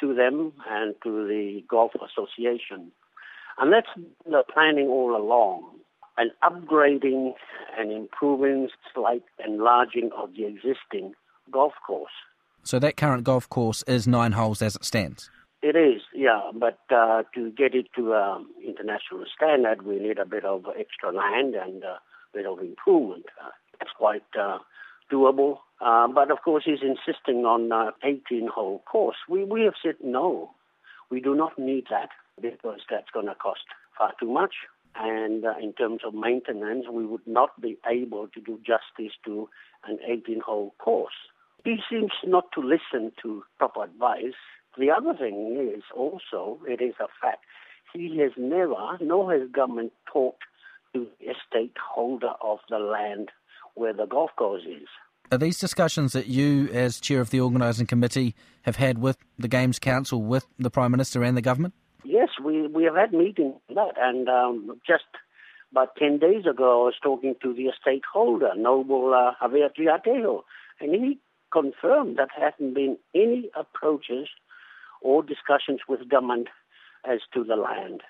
to 0.00 0.14
them 0.14 0.52
and 0.68 0.94
to 1.04 1.26
the 1.26 1.64
Golf 1.68 1.92
Association. 1.94 2.92
And 3.58 3.72
that's 3.72 3.88
the 4.26 4.42
planning 4.52 4.88
all 4.88 5.16
along. 5.16 5.64
An 6.18 6.30
upgrading 6.42 7.32
and 7.78 7.92
improving, 7.92 8.68
slight 8.92 9.22
enlarging 9.46 10.10
of 10.16 10.30
the 10.36 10.44
existing 10.46 11.14
golf 11.50 11.72
course. 11.86 12.10
So 12.62 12.78
that 12.80 12.96
current 12.96 13.24
golf 13.24 13.48
course 13.48 13.84
is 13.86 14.06
nine 14.06 14.32
holes 14.32 14.60
as 14.60 14.76
it 14.76 14.84
stands? 14.84 15.30
It 15.68 15.74
is, 15.74 16.02
yeah. 16.14 16.52
But 16.54 16.78
uh, 16.94 17.24
to 17.34 17.50
get 17.50 17.74
it 17.74 17.86
to 17.96 18.14
um, 18.14 18.50
international 18.64 19.24
standard, 19.34 19.82
we 19.82 19.98
need 19.98 20.16
a 20.20 20.24
bit 20.24 20.44
of 20.44 20.64
extra 20.78 21.10
land 21.10 21.56
and 21.56 21.82
a 21.82 21.98
bit 22.32 22.46
of 22.46 22.60
improvement. 22.60 23.26
Uh, 23.44 23.50
it's 23.80 23.90
quite 23.98 24.22
uh, 24.40 24.58
doable. 25.10 25.58
Uh, 25.80 26.06
but 26.06 26.30
of 26.30 26.38
course, 26.44 26.62
he's 26.64 26.82
insisting 26.82 27.44
on 27.44 27.72
uh, 27.72 27.90
18 28.04 28.46
hole 28.46 28.80
course. 28.86 29.16
We, 29.28 29.42
we 29.42 29.62
have 29.62 29.74
said 29.82 29.96
no. 30.04 30.52
We 31.10 31.20
do 31.20 31.34
not 31.34 31.58
need 31.58 31.86
that 31.90 32.10
because 32.40 32.82
that's 32.88 33.10
going 33.12 33.26
to 33.26 33.34
cost 33.34 33.66
far 33.98 34.12
too 34.20 34.32
much. 34.32 34.54
And 34.94 35.44
uh, 35.44 35.54
in 35.60 35.72
terms 35.72 36.02
of 36.06 36.14
maintenance, 36.14 36.84
we 36.88 37.04
would 37.06 37.26
not 37.26 37.60
be 37.60 37.76
able 37.90 38.28
to 38.28 38.40
do 38.40 38.60
justice 38.64 39.14
to 39.24 39.48
an 39.84 39.98
18 40.08 40.42
hole 40.46 40.74
course. 40.78 41.18
He 41.66 41.78
seems 41.90 42.12
not 42.24 42.44
to 42.52 42.60
listen 42.60 43.10
to 43.22 43.42
proper 43.58 43.82
advice. 43.82 44.38
The 44.78 44.88
other 44.92 45.14
thing 45.18 45.74
is 45.74 45.82
also, 45.96 46.60
it 46.64 46.80
is 46.80 46.94
a 47.00 47.08
fact, 47.20 47.44
he 47.92 48.18
has 48.20 48.30
never, 48.36 48.96
nor 49.00 49.32
has 49.32 49.50
government 49.50 49.92
talked 50.12 50.44
to 50.94 51.08
the 51.18 51.24
estate 51.24 51.76
holder 51.76 52.34
of 52.40 52.60
the 52.70 52.78
land 52.78 53.30
where 53.74 53.92
the 53.92 54.06
golf 54.06 54.30
course 54.36 54.62
is. 54.62 54.86
Are 55.32 55.38
these 55.38 55.58
discussions 55.58 56.12
that 56.12 56.28
you, 56.28 56.68
as 56.68 57.00
chair 57.00 57.20
of 57.20 57.30
the 57.30 57.40
organising 57.40 57.88
committee, 57.88 58.36
have 58.62 58.76
had 58.76 58.98
with 58.98 59.18
the 59.36 59.48
Games 59.48 59.80
Council, 59.80 60.22
with 60.22 60.46
the 60.60 60.70
Prime 60.70 60.92
Minister 60.92 61.24
and 61.24 61.36
the 61.36 61.42
government? 61.42 61.74
Yes, 62.04 62.28
we, 62.44 62.68
we 62.68 62.84
have 62.84 62.94
had 62.94 63.12
meetings 63.12 63.56
on 63.68 63.74
that, 63.74 63.94
and 64.00 64.28
um, 64.28 64.80
just 64.86 65.02
about 65.72 65.96
10 65.96 66.20
days 66.20 66.46
ago, 66.48 66.82
I 66.82 66.84
was 66.84 66.94
talking 67.02 67.34
to 67.42 67.52
the 67.52 67.64
estate 67.64 68.04
holder, 68.12 68.52
Noble 68.56 69.12
uh, 69.12 69.32
Javier 69.44 69.70
Triateo, 69.76 70.42
and 70.80 70.94
he 70.94 71.18
confirmed 71.56 72.18
that 72.18 72.28
there 72.36 72.50
hasn't 72.50 72.74
been 72.74 72.98
any 73.14 73.50
approaches 73.54 74.28
or 75.00 75.22
discussions 75.22 75.80
with 75.88 76.08
government 76.08 76.48
as 77.08 77.20
to 77.32 77.44
the 77.44 77.56
land 77.56 78.02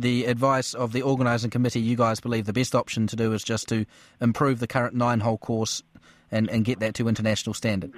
the 0.00 0.24
advice 0.24 0.72
of 0.74 0.92
the 0.92 1.02
organising 1.02 1.50
committee, 1.50 1.80
you 1.80 1.96
guys 1.96 2.20
believe 2.20 2.46
the 2.46 2.52
best 2.52 2.74
option 2.74 3.06
to 3.06 3.16
do 3.16 3.32
is 3.32 3.42
just 3.42 3.68
to 3.68 3.84
improve 4.20 4.58
the 4.58 4.66
current 4.66 4.94
nine 4.94 5.20
hole 5.20 5.38
course 5.38 5.82
and, 6.30 6.48
and 6.48 6.64
get 6.64 6.80
that 6.80 6.94
to 6.94 7.08
international 7.08 7.54
standard? 7.54 7.92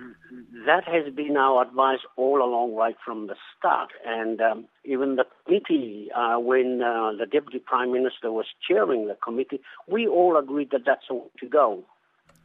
That 0.66 0.84
has 0.84 1.12
been 1.14 1.36
our 1.36 1.62
advice 1.62 1.98
all 2.16 2.42
along, 2.42 2.74
right 2.74 2.96
from 3.04 3.26
the 3.26 3.34
start. 3.58 3.90
And 4.06 4.40
um, 4.40 4.64
even 4.84 5.16
the 5.16 5.24
committee, 5.44 6.08
uh, 6.14 6.38
when 6.38 6.82
uh, 6.82 7.12
the 7.18 7.26
Deputy 7.26 7.58
Prime 7.58 7.92
Minister 7.92 8.30
was 8.30 8.46
chairing 8.68 9.08
the 9.08 9.16
committee, 9.16 9.60
we 9.88 10.06
all 10.06 10.36
agreed 10.36 10.70
that 10.70 10.82
that's 10.86 11.02
the 11.08 11.14
way 11.14 11.26
to 11.40 11.48
go. 11.48 11.84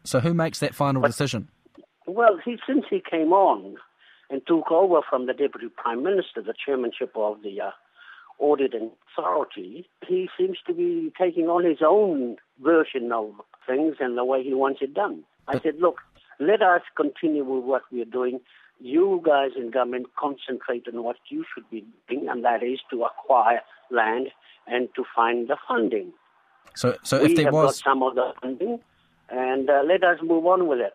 So, 0.03 0.19
who 0.19 0.33
makes 0.33 0.59
that 0.59 0.73
final 0.73 1.01
but, 1.01 1.09
decision? 1.09 1.49
Well, 2.07 2.39
he, 2.43 2.57
since 2.65 2.85
he 2.89 3.01
came 3.01 3.33
on 3.33 3.75
and 4.29 4.41
took 4.47 4.71
over 4.71 5.01
from 5.07 5.25
the 5.25 5.33
Deputy 5.33 5.67
Prime 5.75 6.03
Minister 6.03 6.41
the 6.41 6.53
chairmanship 6.65 7.11
of 7.15 7.41
the 7.43 7.61
uh, 7.61 7.71
Audit 8.39 8.73
Authority, 8.73 9.89
he 10.07 10.29
seems 10.37 10.57
to 10.67 10.73
be 10.73 11.11
taking 11.19 11.47
on 11.47 11.65
his 11.65 11.79
own 11.85 12.37
version 12.63 13.11
of 13.11 13.31
things 13.65 13.97
and 13.99 14.17
the 14.17 14.23
way 14.23 14.43
he 14.43 14.53
wants 14.53 14.79
it 14.81 14.93
done. 14.93 15.23
I 15.47 15.59
said, 15.59 15.75
look, 15.79 15.97
let 16.39 16.61
us 16.61 16.81
continue 16.95 17.43
with 17.43 17.63
what 17.63 17.83
we're 17.91 18.05
doing. 18.05 18.39
You 18.79 19.21
guys 19.25 19.51
in 19.57 19.71
government 19.71 20.07
concentrate 20.17 20.87
on 20.87 21.03
what 21.03 21.17
you 21.29 21.45
should 21.53 21.69
be 21.69 21.85
doing, 22.07 22.27
and 22.29 22.43
that 22.45 22.63
is 22.63 22.79
to 22.91 23.03
acquire 23.03 23.61
land 23.89 24.27
and 24.67 24.87
to 24.95 25.03
find 25.15 25.47
the 25.47 25.57
funding. 25.67 26.13
So, 26.75 26.95
so 27.01 27.23
we 27.23 27.31
if 27.31 27.35
there 27.37 27.45
have 27.45 27.53
was 27.53 27.81
got 27.81 27.91
some 27.91 28.03
of 28.03 28.15
the 28.15 28.33
funding, 28.41 28.79
and 29.29 29.69
uh, 29.69 29.81
let 29.85 30.03
us 30.03 30.19
move 30.21 30.45
on 30.45 30.67
with 30.67 30.79
it. 30.79 30.93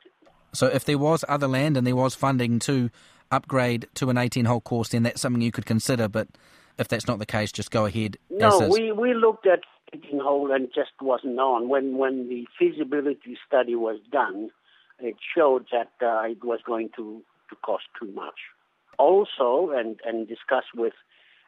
So, 0.53 0.67
if 0.67 0.85
there 0.85 0.99
was 0.99 1.25
other 1.29 1.49
land 1.49 1.77
and 1.77 1.87
there 1.87 1.97
was 1.97 2.15
funding 2.15 2.59
to 2.61 2.91
upgrade 3.31 3.89
to 3.95 4.11
an 4.11 4.17
18-hole 4.17 4.61
course, 4.61 4.91
then 4.91 5.03
that's 5.03 5.21
something 5.21 5.41
you 5.41 5.53
could 5.53 5.67
consider. 5.67 6.09
But 6.09 6.29
if 6.79 6.89
that's 6.89 7.07
not 7.07 7.19
the 7.19 7.27
case, 7.27 7.53
just 7.53 7.71
go 7.71 7.87
ahead. 7.87 8.19
No, 8.31 8.69
we 8.69 8.93
we 8.93 9.15
looked 9.15 9.47
at 9.47 9.61
18 9.95 10.21
hole 10.21 10.53
and 10.53 10.69
just 10.75 10.93
wasn't 11.01 11.39
on. 11.39 11.69
When 11.69 11.97
when 11.97 12.29
the 12.29 12.47
feasibility 12.59 13.39
study 13.47 13.75
was 13.75 13.99
done, 14.11 14.51
it 15.03 15.17
showed 15.37 15.67
that 15.73 15.93
uh, 16.05 16.23
it 16.31 16.45
was 16.45 16.61
going 16.65 16.91
to, 16.97 17.23
to 17.51 17.57
cost 17.65 17.85
too 18.01 18.11
much. 18.13 18.39
Also, 18.99 19.73
and, 19.75 19.99
and 20.05 20.29
discuss 20.29 20.65
with 20.75 20.93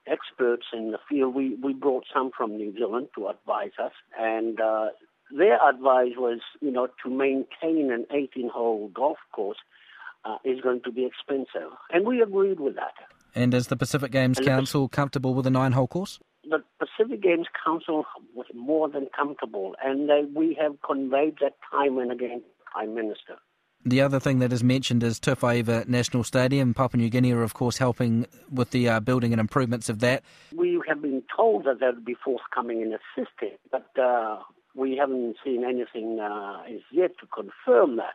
experts 0.06 0.66
in 0.72 0.90
the 0.90 0.98
field, 1.08 1.34
we, 1.34 1.54
we 1.62 1.72
brought 1.72 2.04
some 2.12 2.30
from 2.36 2.56
New 2.56 2.74
Zealand 2.74 3.08
to 3.14 3.28
advise 3.28 3.72
us, 3.82 3.92
and 4.18 4.60
uh, 4.60 4.88
their 5.30 5.58
advice 5.68 6.12
was, 6.16 6.40
you 6.60 6.70
know, 6.70 6.88
to 7.02 7.10
maintain 7.10 7.90
an 7.90 8.06
18-hole 8.14 8.90
golf 8.94 9.18
course 9.32 9.58
uh, 10.24 10.36
is 10.44 10.60
going 10.60 10.80
to 10.82 10.92
be 10.92 11.04
expensive, 11.04 11.70
and 11.90 12.06
we 12.06 12.20
agreed 12.22 12.60
with 12.60 12.76
that. 12.76 12.94
And 13.34 13.52
is 13.52 13.66
the 13.66 13.76
Pacific 13.76 14.12
Games 14.12 14.38
and 14.38 14.46
Council 14.46 14.88
comfortable 14.88 15.34
with 15.34 15.46
a 15.46 15.50
nine-hole 15.50 15.88
course? 15.88 16.20
the 16.48 16.62
Pacific 16.78 17.22
Games 17.22 17.46
Council 17.64 18.04
was 18.34 18.46
more 18.54 18.88
than 18.88 19.08
comfortable, 19.16 19.74
and 19.82 20.10
uh, 20.10 20.14
we 20.34 20.56
have 20.60 20.76
conveyed 20.82 21.36
that 21.40 21.56
time 21.70 21.98
and 21.98 22.12
again 22.12 22.40
to 22.40 22.64
Prime 22.72 22.94
Minister. 22.94 23.36
The 23.86 24.00
other 24.00 24.18
thing 24.18 24.38
that 24.38 24.52
is 24.52 24.64
mentioned 24.64 25.02
is 25.02 25.20
Teufaiva 25.20 25.86
National 25.86 26.24
Stadium. 26.24 26.72
Papua 26.72 27.02
New 27.02 27.10
Guinea 27.10 27.32
are, 27.32 27.42
of 27.42 27.52
course, 27.52 27.76
helping 27.76 28.26
with 28.50 28.70
the 28.70 28.88
uh, 28.88 29.00
building 29.00 29.32
and 29.32 29.40
improvements 29.40 29.90
of 29.90 30.00
that. 30.00 30.22
We 30.56 30.80
have 30.88 31.02
been 31.02 31.22
told 31.34 31.64
that 31.64 31.80
they'll 31.80 32.00
be 32.00 32.16
forthcoming 32.24 32.80
in 32.80 32.94
assisting, 32.94 33.58
but 33.70 33.86
uh, 34.00 34.38
we 34.74 34.96
haven't 34.96 35.36
seen 35.44 35.64
anything 35.64 36.20
uh, 36.20 36.62
as 36.68 36.80
yet 36.90 37.12
to 37.20 37.26
confirm 37.26 37.96
that. 37.96 38.14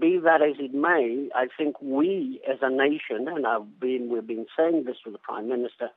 Be 0.00 0.18
that 0.18 0.42
as 0.42 0.56
it 0.58 0.72
may, 0.72 1.28
I 1.34 1.48
think 1.56 1.80
we 1.82 2.40
as 2.48 2.58
a 2.62 2.70
nation, 2.70 3.26
and 3.28 3.46
I've 3.46 3.80
been, 3.80 4.08
we've 4.10 4.26
been 4.26 4.46
saying 4.56 4.84
this 4.84 4.96
to 5.04 5.10
the 5.10 5.18
Prime 5.18 5.48
Minister, 5.48 5.90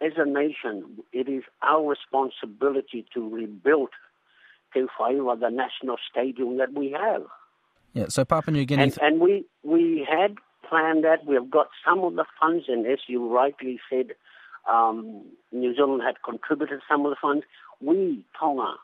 as 0.00 0.12
a 0.16 0.24
nation, 0.24 0.84
it 1.12 1.28
is 1.28 1.42
our 1.62 1.84
responsibility 1.84 3.06
to 3.14 3.28
rebuild 3.28 3.88
Te 4.72 4.84
Whaiva, 5.00 5.40
the 5.40 5.48
national 5.50 5.96
stadium 6.10 6.58
that 6.58 6.72
we 6.74 6.90
have. 6.90 7.22
Yeah, 7.94 8.06
so 8.08 8.24
Papua 8.24 8.52
New 8.54 8.64
Guinea... 8.64 8.82
And, 8.82 8.98
and 9.00 9.20
we, 9.20 9.46
we 9.64 10.06
had 10.08 10.36
planned 10.68 11.04
that. 11.04 11.24
We've 11.26 11.50
got 11.50 11.68
some 11.84 12.00
of 12.00 12.14
the 12.16 12.26
funds, 12.38 12.66
and 12.68 12.86
as 12.86 12.98
you 13.08 13.34
rightly 13.34 13.80
said, 13.90 14.08
um, 14.70 15.22
New 15.50 15.74
Zealand 15.74 16.02
had 16.04 16.22
contributed 16.22 16.80
some 16.88 17.06
of 17.06 17.10
the 17.10 17.16
funds. 17.20 17.44
We, 17.80 18.24
Tonga, 18.38 18.74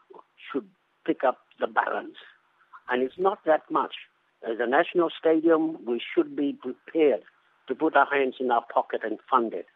should 0.52 0.68
pick 1.06 1.24
up 1.24 1.38
the 1.60 1.66
balance. 1.66 2.16
And 2.88 3.02
it's 3.02 3.18
not 3.18 3.38
that 3.46 3.62
much. 3.70 3.94
As 4.42 4.58
a 4.60 4.66
national 4.66 5.10
stadium, 5.18 5.78
we 5.86 6.00
should 6.14 6.36
be 6.36 6.56
prepared 6.60 7.22
to 7.68 7.74
put 7.74 7.96
our 7.96 8.06
hands 8.06 8.34
in 8.40 8.50
our 8.50 8.64
pocket 8.72 9.00
and 9.02 9.18
fund 9.30 9.54
it. 9.54 9.66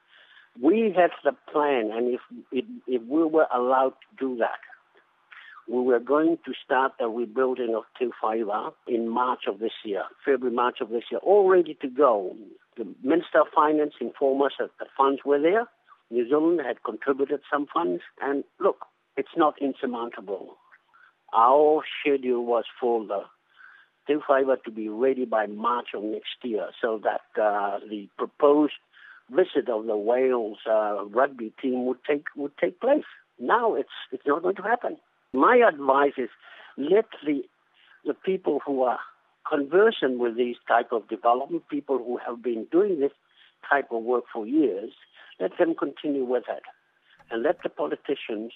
We 0.61 0.95
had 0.95 1.11
the 1.25 1.33
plan, 1.51 1.91
and 1.93 2.15
if, 2.15 2.21
if, 2.53 2.65
if 2.87 3.03
we 3.03 3.25
were 3.25 3.47
allowed 3.55 3.91
to 3.91 4.17
do 4.19 4.37
that, 4.39 4.59
we 5.69 5.83
were 5.83 6.01
going 6.01 6.39
to 6.47 6.53
start 6.65 6.93
the 6.99 7.09
rebuilding 7.09 7.75
of 7.75 7.85
Te 7.99 8.11
in 8.89 9.09
March 9.09 9.41
of 9.47 9.59
this 9.59 9.73
year, 9.85 10.05
February, 10.25 10.55
March 10.55 10.79
of 10.81 10.89
this 10.89 11.05
year, 11.11 11.21
all 11.23 11.49
ready 11.49 11.77
to 11.83 11.89
go. 11.89 12.35
The 12.77 12.87
Minister 13.03 13.41
of 13.41 13.49
Finance 13.55 13.95
informed 14.01 14.43
us 14.43 14.53
that 14.59 14.71
the 14.79 14.87
funds 14.97 15.21
were 15.25 15.41
there. 15.41 15.67
New 16.11 16.27
Zealand 16.27 16.61
had 16.67 16.83
contributed 16.83 17.41
some 17.53 17.67
funds, 17.73 18.03
and 18.23 18.45
look, 18.59 18.87
it's 19.19 19.37
not 19.37 19.61
insurmountable. 19.61 20.57
Our 21.35 21.83
schedule 22.01 22.47
was 22.47 22.65
for 22.81 23.05
the 23.05 23.23
Teufaiva 24.09 24.63
to 24.63 24.71
be 24.71 24.89
ready 24.89 25.25
by 25.27 25.47
March 25.47 25.89
of 25.95 26.05
next 26.05 26.37
year, 26.43 26.69
so 26.81 27.01
that 27.03 27.43
uh, 27.43 27.81
the 27.91 28.09
proposed 28.17 28.75
visit 29.29 29.69
of 29.69 29.85
the 29.87 29.97
Wales 29.97 30.59
uh, 30.71 31.05
rugby 31.07 31.53
team 31.61 31.85
would 31.87 31.99
take 32.09 32.25
would 32.37 32.57
take 32.59 32.81
place. 32.81 33.05
Now 33.39 33.75
it's 33.75 33.97
it's 34.13 34.27
not 34.27 34.43
going 34.43 34.57
to 34.57 34.63
happen. 34.63 34.97
My 35.33 35.57
advice 35.69 36.17
is 36.17 36.31
let 36.79 37.07
the 37.27 37.43
the 38.07 38.15
people 38.15 38.61
who 38.65 38.83
are 38.85 39.01
conversant 39.47 40.19
with 40.19 40.37
these 40.37 40.57
type 40.67 40.93
of 40.93 41.09
development, 41.09 41.69
people 41.69 41.99
who 41.99 42.19
have 42.25 42.43
been 42.43 42.67
doing 42.71 43.01
this 43.01 43.13
type 43.69 43.89
of 43.91 44.03
work 44.05 44.25
for 44.33 44.47
years, 44.47 44.93
let 45.41 45.51
them 45.59 45.75
continue 45.75 46.25
with 46.25 46.45
it, 46.49 46.63
and 47.31 47.43
let 47.43 47.63
the 47.63 47.69
politicians 47.69 48.53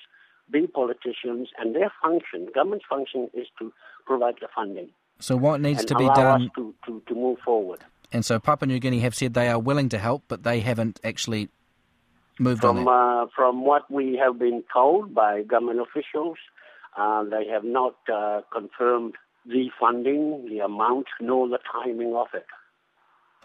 be 0.51 0.67
politicians, 0.67 1.49
and 1.59 1.75
their 1.75 1.93
function, 2.03 2.49
government's 2.55 2.85
function, 2.89 3.31
is 3.35 3.47
to 3.59 3.73
provide 4.07 4.35
the 4.41 4.49
funding. 4.55 4.91
So 5.21 5.37
what 5.37 5.61
needs 5.61 5.85
to 5.85 5.95
be 5.95 6.07
done 6.07 6.51
to, 6.57 6.75
to, 6.87 7.03
to 7.07 7.15
move 7.15 7.39
forward? 7.45 7.81
And 8.13 8.25
so 8.25 8.39
Papua 8.39 8.67
New 8.67 8.79
Guinea 8.79 9.01
have 9.01 9.15
said 9.15 9.35
they 9.35 9.49
are 9.49 9.59
willing 9.59 9.89
to 9.91 9.99
help, 9.99 10.25
but 10.29 10.43
they 10.43 10.61
haven't 10.61 11.01
actually 11.03 11.49
moved 12.39 12.61
from, 12.61 12.87
on 12.87 13.25
uh, 13.25 13.31
from 13.35 13.65
what 13.65 13.91
we 13.91 14.19
have 14.23 14.39
been 14.39 14.63
told 14.73 15.15
by 15.15 15.43
government 15.43 15.81
officials, 15.81 16.39
uh, 16.97 17.25
they 17.25 17.47
have 17.47 17.65
not 17.65 17.95
uh, 18.13 18.43
confirmed 18.53 19.15
the 19.47 19.71
funding, 19.81 20.47
the 20.49 20.59
amount, 20.59 21.07
nor 21.21 21.49
the 21.49 21.59
timing 21.73 22.15
of 22.15 22.29
it. 22.35 22.47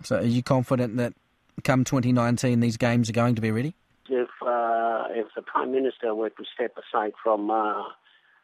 So, 0.03 0.17
are 0.17 0.23
you 0.23 0.43
confident 0.43 0.97
that 0.97 1.13
come 1.63 1.83
2019 1.83 2.59
these 2.59 2.77
games 2.77 3.09
are 3.09 3.13
going 3.13 3.35
to 3.35 3.41
be 3.41 3.51
ready? 3.51 3.75
If 4.09 4.29
uh, 4.41 5.05
if 5.11 5.27
the 5.35 5.41
prime 5.41 5.71
minister 5.71 6.13
were 6.15 6.29
to 6.29 6.43
step 6.53 6.75
aside 6.77 7.13
from 7.21 7.51
uh, 7.51 7.83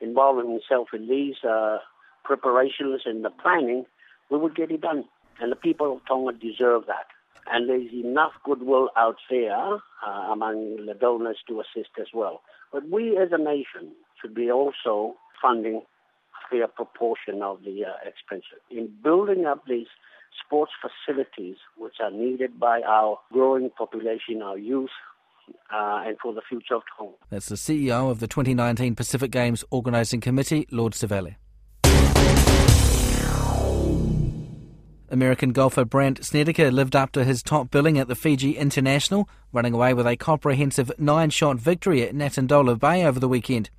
involving 0.02 0.52
himself 0.52 0.90
in 0.94 1.08
these 1.08 1.36
uh, 1.48 1.78
preparations 2.24 3.02
and 3.06 3.24
the 3.24 3.30
planning, 3.30 3.86
we 4.30 4.38
would 4.38 4.56
get 4.56 4.72
it 4.72 4.82
done, 4.82 5.06
and 5.40 5.52
the 5.52 5.56
people 5.56 5.94
of 5.94 6.00
Tonga 6.08 6.34
deserve 6.34 6.86
that. 6.88 7.08
And 7.52 7.70
there's 7.70 7.92
enough 7.94 8.32
goodwill 8.46 8.90
out 8.96 9.18
there 9.30 9.76
uh, 9.76 10.32
among 10.32 10.86
the 10.86 10.94
donors 10.94 11.38
to 11.48 11.62
assist 11.62 11.90
as 12.00 12.08
well. 12.14 12.42
But 12.72 12.90
we 12.90 13.18
as 13.18 13.30
a 13.32 13.38
nation 13.38 13.94
should 14.22 14.34
be 14.34 14.50
also 14.50 15.16
funding 15.42 15.82
a 15.82 16.50
fair 16.50 16.68
proportion 16.68 17.42
of 17.42 17.64
the 17.64 17.86
uh, 17.86 18.08
expenses 18.08 18.64
in 18.72 18.90
building 19.04 19.46
up 19.46 19.64
these 19.68 19.88
sports 20.44 20.72
facilities 20.82 21.58
which 21.78 21.96
are 22.02 22.12
needed 22.12 22.60
by 22.60 22.82
our 22.82 23.20
growing 23.32 23.70
population, 23.78 24.42
our 24.42 24.58
youth, 24.58 24.90
uh, 25.74 26.04
and 26.06 26.18
for 26.22 26.34
the 26.34 26.42
future 26.48 26.76
of 26.76 26.84
Tonga. 26.98 27.14
That's 27.30 27.48
the 27.48 27.56
CEO 27.56 28.10
of 28.10 28.20
the 28.20 28.28
2019 28.28 28.96
Pacific 28.96 29.32
Games 29.32 29.64
Organising 29.70 30.22
Committee, 30.22 30.68
Lord 30.72 30.94
Sevele. 30.94 31.36
American 35.10 35.52
golfer 35.52 35.86
Brandt 35.86 36.26
Snedeker 36.26 36.72
lived 36.72 36.96
up 36.96 37.12
to 37.12 37.24
his 37.24 37.44
top 37.44 37.70
billing 37.70 38.00
at 38.00 38.08
the 38.08 38.16
Fiji 38.16 38.58
International, 38.58 39.30
running 39.52 39.74
away 39.74 39.94
with 39.94 40.08
a 40.08 40.16
comprehensive 40.16 40.92
nine 40.98 41.30
shot 41.30 41.58
victory 41.58 42.02
at 42.02 42.16
Natadola 42.16 42.80
Bay 42.80 43.06
over 43.06 43.20
the 43.20 43.28
weekend. 43.28 43.70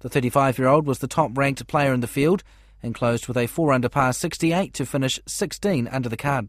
The 0.00 0.10
35 0.10 0.58
year 0.58 0.68
old 0.68 0.86
was 0.86 0.98
the 0.98 1.08
top 1.08 1.30
ranked 1.34 1.66
player 1.66 1.94
in 1.94 2.00
the 2.00 2.06
field 2.06 2.42
and 2.82 2.94
closed 2.94 3.26
with 3.26 3.38
a 3.38 3.46
4 3.46 3.72
under 3.72 3.88
par 3.88 4.12
68 4.12 4.74
to 4.74 4.84
finish 4.84 5.18
16 5.26 5.88
under 5.88 6.10
the 6.10 6.16
card. 6.16 6.48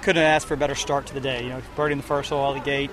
Couldn't 0.00 0.22
have 0.22 0.30
asked 0.30 0.46
for 0.46 0.54
a 0.54 0.58
better 0.58 0.74
start 0.74 1.06
to 1.06 1.14
the 1.14 1.20
day. 1.20 1.44
You 1.44 1.50
know, 1.50 1.62
birdie 1.76 1.92
in 1.92 1.98
the 1.98 2.04
first 2.04 2.30
hole 2.30 2.44
out 2.44 2.56
of 2.56 2.64
the 2.64 2.70
gate, 2.70 2.90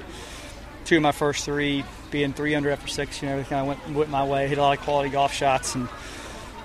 two 0.90 0.96
of 0.96 1.04
my 1.04 1.12
first 1.12 1.46
three, 1.46 1.86
being 2.10 2.34
three 2.34 2.56
under 2.56 2.72
after 2.72 2.88
six, 2.88 3.22
you 3.22 3.28
know, 3.28 3.34
everything 3.34 3.60
of 3.60 3.68
went, 3.68 3.90
went 3.92 4.10
my 4.10 4.24
way. 4.24 4.48
Hit 4.48 4.58
a 4.58 4.62
lot 4.62 4.76
of 4.76 4.84
quality 4.84 5.12
golf 5.12 5.32
shots 5.32 5.76
and 5.76 5.88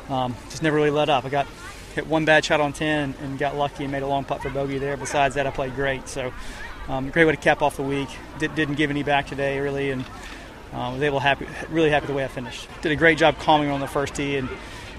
um, 0.09 0.35
just 0.49 0.63
never 0.63 0.77
really 0.77 0.91
let 0.91 1.11
up. 1.11 1.27
I 1.27 1.29
got 1.29 1.47
hit 1.95 2.07
one 2.07 2.25
bad 2.25 2.43
shot 2.43 2.59
on 2.59 2.73
10 2.73 3.17
and 3.21 3.39
got 3.39 3.55
lucky 3.55 3.85
and 3.85 3.93
made 3.93 4.03
a 4.03 4.07
long 4.07 4.25
putt 4.25 4.41
for 4.41 4.49
bogey 4.49 4.79
there. 4.79 4.97
Besides 4.97 5.35
that, 5.35 5.47
I 5.47 5.51
played 5.51 5.75
great. 5.75 6.09
So, 6.09 6.33
um, 6.89 7.11
great 7.11 7.27
way 7.27 7.33
to 7.33 7.37
cap 7.37 7.61
off 7.61 7.77
the 7.77 7.83
week. 7.83 8.09
Did, 8.39 8.57
not 8.57 8.79
give 8.79 8.89
any 8.89 9.03
back 9.03 9.27
today, 9.27 9.61
really, 9.61 9.91
and 9.91 10.07
uh, 10.73 10.91
was 10.95 11.03
able 11.03 11.21
happy, 11.21 11.47
really 11.69 11.91
happy 11.91 12.07
the 12.07 12.15
way 12.15 12.25
I 12.25 12.29
finished. 12.29 12.67
Did 12.81 12.93
a 12.93 12.97
great 12.97 13.19
job 13.19 13.39
calming 13.41 13.69
on 13.69 13.81
the 13.81 13.87
first 13.87 14.15
tee 14.15 14.39
and 14.39 14.49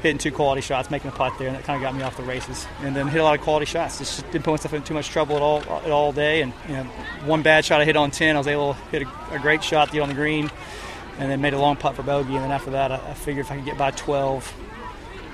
hitting 0.06 0.20
two 0.20 0.32
quality 0.32 0.62
shots, 0.62 0.92
making 0.92 1.10
a 1.10 1.14
putt 1.14 1.34
there, 1.40 1.48
and 1.48 1.58
that 1.58 1.64
kind 1.64 1.76
of 1.76 1.82
got 1.82 1.96
me 1.96 2.04
off 2.04 2.16
the 2.16 2.24
races. 2.24 2.68
And 2.82 2.96
then 2.96 3.08
hit 3.08 3.20
a 3.20 3.24
lot 3.24 3.38
of 3.38 3.44
quality 3.44 3.66
shots. 3.66 3.98
Just 3.98 4.24
didn't 4.32 4.44
put 4.46 4.52
myself 4.52 4.74
in 4.74 4.84
too 4.84 4.94
much 4.94 5.10
trouble 5.10 5.36
at 5.36 5.42
all, 5.42 5.62
at 5.62 5.90
all 5.90 6.12
day. 6.12 6.44
And 6.44 6.54
you 6.68 6.76
know, 6.76 6.84
one 7.26 7.42
bad 7.42 7.66
shot 7.66 7.82
I 7.82 7.86
hit 7.86 7.96
on 7.96 8.12
10, 8.12 8.36
I 8.36 8.38
was 8.38 8.48
able 8.48 8.76
to 8.76 8.80
hit 8.92 9.02
a, 9.02 9.34
a 9.34 9.40
great 9.40 9.64
shot 9.64 9.88
to 9.88 9.94
get 9.94 10.02
on 10.02 10.10
the 10.10 10.16
green, 10.16 10.52
and 11.18 11.32
then 11.32 11.42
made 11.42 11.54
a 11.54 11.60
long 11.60 11.76
putt 11.76 11.96
for 11.96 12.04
bogey. 12.04 12.36
And 12.36 12.44
then 12.44 12.52
after 12.52 12.70
that, 12.72 12.92
I, 12.92 12.96
I 12.98 13.14
figured 13.16 13.46
if 13.46 13.52
I 13.52 13.56
could 13.56 13.66
get 13.66 13.80
by 13.80 13.92
12 13.92 14.54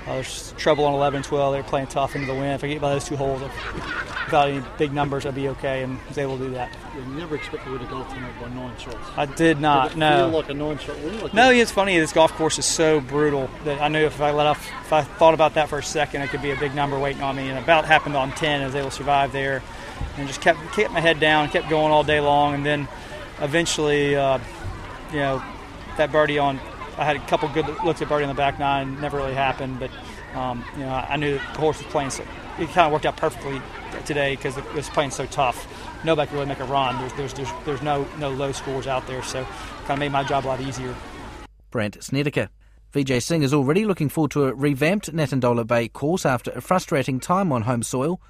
uh, 0.06 0.14
there's 0.14 0.52
trouble 0.58 0.84
on 0.84 0.94
11 0.94 1.22
12. 1.22 1.52
They're 1.52 1.62
playing 1.62 1.86
tough 1.86 2.16
into 2.16 2.26
the 2.26 2.34
wind. 2.34 2.54
If 2.54 2.64
I 2.64 2.68
get 2.68 2.80
by 2.80 2.92
those 2.92 3.04
two 3.04 3.16
holes 3.16 3.40
without 3.40 4.48
any 4.48 4.64
big 4.76 4.92
numbers, 4.92 5.24
I'd 5.24 5.34
be 5.34 5.48
okay, 5.50 5.84
and 5.84 5.98
was 6.08 6.18
able 6.18 6.38
to 6.38 6.44
do 6.44 6.50
that. 6.54 6.76
You 6.96 7.04
never 7.14 7.36
expected 7.36 7.66
to 7.66 7.72
win 7.72 7.82
a 7.82 7.90
golf 7.90 8.08
tournament 8.08 8.40
by 8.40 8.48
nine 8.48 8.76
shots. 8.78 8.96
I 9.16 9.26
did 9.26 9.60
not. 9.60 9.90
Did 9.90 9.98
no. 9.98 10.28
Feel 10.28 10.38
like 10.38 10.48
a 10.48 10.54
nine 10.54 10.78
shot 10.78 10.98
win. 10.98 11.20
Like 11.20 11.34
no, 11.34 11.50
it's 11.50 11.70
funny. 11.70 11.98
This 11.98 12.12
golf 12.12 12.32
course 12.32 12.58
is 12.58 12.64
so 12.64 13.00
brutal 13.00 13.48
that 13.64 13.80
I 13.80 13.88
knew 13.88 14.04
if 14.04 14.20
I 14.20 14.32
let 14.32 14.46
off, 14.46 14.68
if 14.84 14.92
I 14.92 15.02
thought 15.02 15.34
about 15.34 15.54
that 15.54 15.68
for 15.68 15.78
a 15.78 15.82
second, 15.82 16.22
it 16.22 16.30
could 16.30 16.42
be 16.42 16.50
a 16.50 16.56
big 16.56 16.74
number 16.74 16.98
waiting 16.98 17.22
on 17.22 17.36
me. 17.36 17.48
And 17.48 17.58
about 17.58 17.84
happened 17.84 18.16
on 18.16 18.32
10. 18.32 18.60
I 18.60 18.66
was 18.66 18.74
able 18.74 18.90
to 18.90 18.96
survive 18.96 19.32
there, 19.32 19.62
and 20.16 20.26
just 20.26 20.40
kept 20.40 20.58
kept 20.72 20.92
my 20.92 21.00
head 21.00 21.20
down, 21.20 21.48
kept 21.48 21.70
going 21.70 21.92
all 21.92 22.02
day 22.02 22.18
long, 22.18 22.54
and 22.54 22.66
then 22.66 22.88
eventually, 23.40 24.16
uh, 24.16 24.38
you 25.12 25.18
know, 25.18 25.42
that 25.96 26.10
birdie 26.10 26.38
on 26.38 26.58
I 27.02 27.04
had 27.04 27.16
a 27.16 27.26
couple 27.26 27.48
good 27.48 27.66
looks 27.84 28.00
at 28.00 28.08
birdie 28.08 28.24
on 28.24 28.28
the 28.28 28.34
back 28.34 28.60
nine. 28.60 29.00
Never 29.00 29.16
really 29.16 29.34
happened, 29.34 29.80
but 29.80 29.90
um, 30.34 30.64
you 30.74 30.84
know 30.84 30.90
I 30.90 31.16
knew 31.16 31.32
the 31.32 31.58
horse 31.58 31.78
was 31.82 31.86
playing. 31.88 32.10
So 32.10 32.22
it 32.60 32.68
kind 32.68 32.86
of 32.86 32.92
worked 32.92 33.06
out 33.06 33.16
perfectly 33.16 33.60
today 34.04 34.36
because 34.36 34.56
it 34.56 34.72
was 34.72 34.88
playing 34.88 35.10
so 35.10 35.26
tough. 35.26 35.66
Nobody 36.04 36.28
could 36.28 36.34
really 36.34 36.46
make 36.46 36.60
a 36.60 36.64
run. 36.64 36.96
There's 37.00 37.12
there's 37.14 37.34
there's, 37.34 37.50
there's 37.64 37.82
no 37.82 38.06
no 38.18 38.30
low 38.30 38.52
scores 38.52 38.86
out 38.86 39.04
there, 39.08 39.22
so 39.24 39.44
kind 39.86 39.90
of 39.90 39.98
made 39.98 40.12
my 40.12 40.22
job 40.22 40.46
a 40.46 40.48
lot 40.48 40.60
easier. 40.60 40.94
Brandt 41.70 42.02
Snedeker. 42.02 42.50
Vijay 42.92 43.22
Singh 43.22 43.42
is 43.42 43.54
already 43.54 43.84
looking 43.84 44.10
forward 44.10 44.30
to 44.32 44.44
a 44.44 44.54
revamped 44.54 45.12
Natadola 45.12 45.66
Bay 45.66 45.88
course 45.88 46.24
after 46.24 46.50
a 46.52 46.60
frustrating 46.60 47.18
time 47.18 47.50
on 47.50 47.62
home 47.62 47.82
soil. 47.82 48.20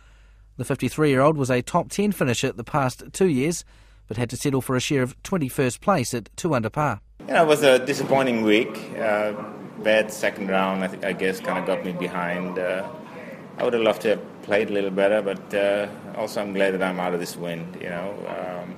The 0.57 0.65
53 0.65 1.11
year 1.11 1.21
old 1.21 1.37
was 1.37 1.51
a 1.51 1.61
top 1.61 1.91
10 1.91 2.13
finisher 2.13 2.53
the 2.53 2.65
past 2.65 3.03
two 3.13 3.29
years, 3.29 3.65
but 4.07 4.17
had 4.17 4.31
to 4.31 4.37
settle 4.37 4.61
for 4.61 4.77
a 4.77 4.81
share 4.81 5.03
of 5.03 5.21
21st 5.25 5.81
place 5.81 6.15
at 6.15 6.31
2 6.37 6.55
under 6.55 6.71
par. 6.71 7.01
You 7.29 7.35
know, 7.35 7.45
it 7.45 7.47
was 7.47 7.63
a 7.63 7.79
disappointing 7.79 8.43
week. 8.43 8.77
Uh, 8.99 9.33
bad 9.79 10.13
second 10.13 10.49
round, 10.49 10.83
I, 10.83 10.89
think, 10.89 11.05
I 11.05 11.13
guess, 11.13 11.39
kind 11.39 11.57
of 11.57 11.67
got 11.67 11.85
me 11.85 11.93
behind. 11.93 12.59
Uh, 12.59 12.89
I 13.59 13.65
would 13.65 13.75
have 13.75 13.83
loved 13.83 14.03
to 14.03 14.09
have 14.11 14.43
played 14.43 14.71
a 14.71 14.73
little 14.73 14.91
better, 14.91 15.23
but 15.23 15.55
uh, 15.55 15.87
also 16.17 16.43
I'm 16.43 16.53
glad 16.53 16.75
that 16.75 16.83
I'm 16.83 16.99
out 16.99 17.15
of 17.15 17.21
this 17.21 17.37
wind. 17.37 17.79
You 17.81 17.91
know, 17.91 18.15
um, 18.27 18.75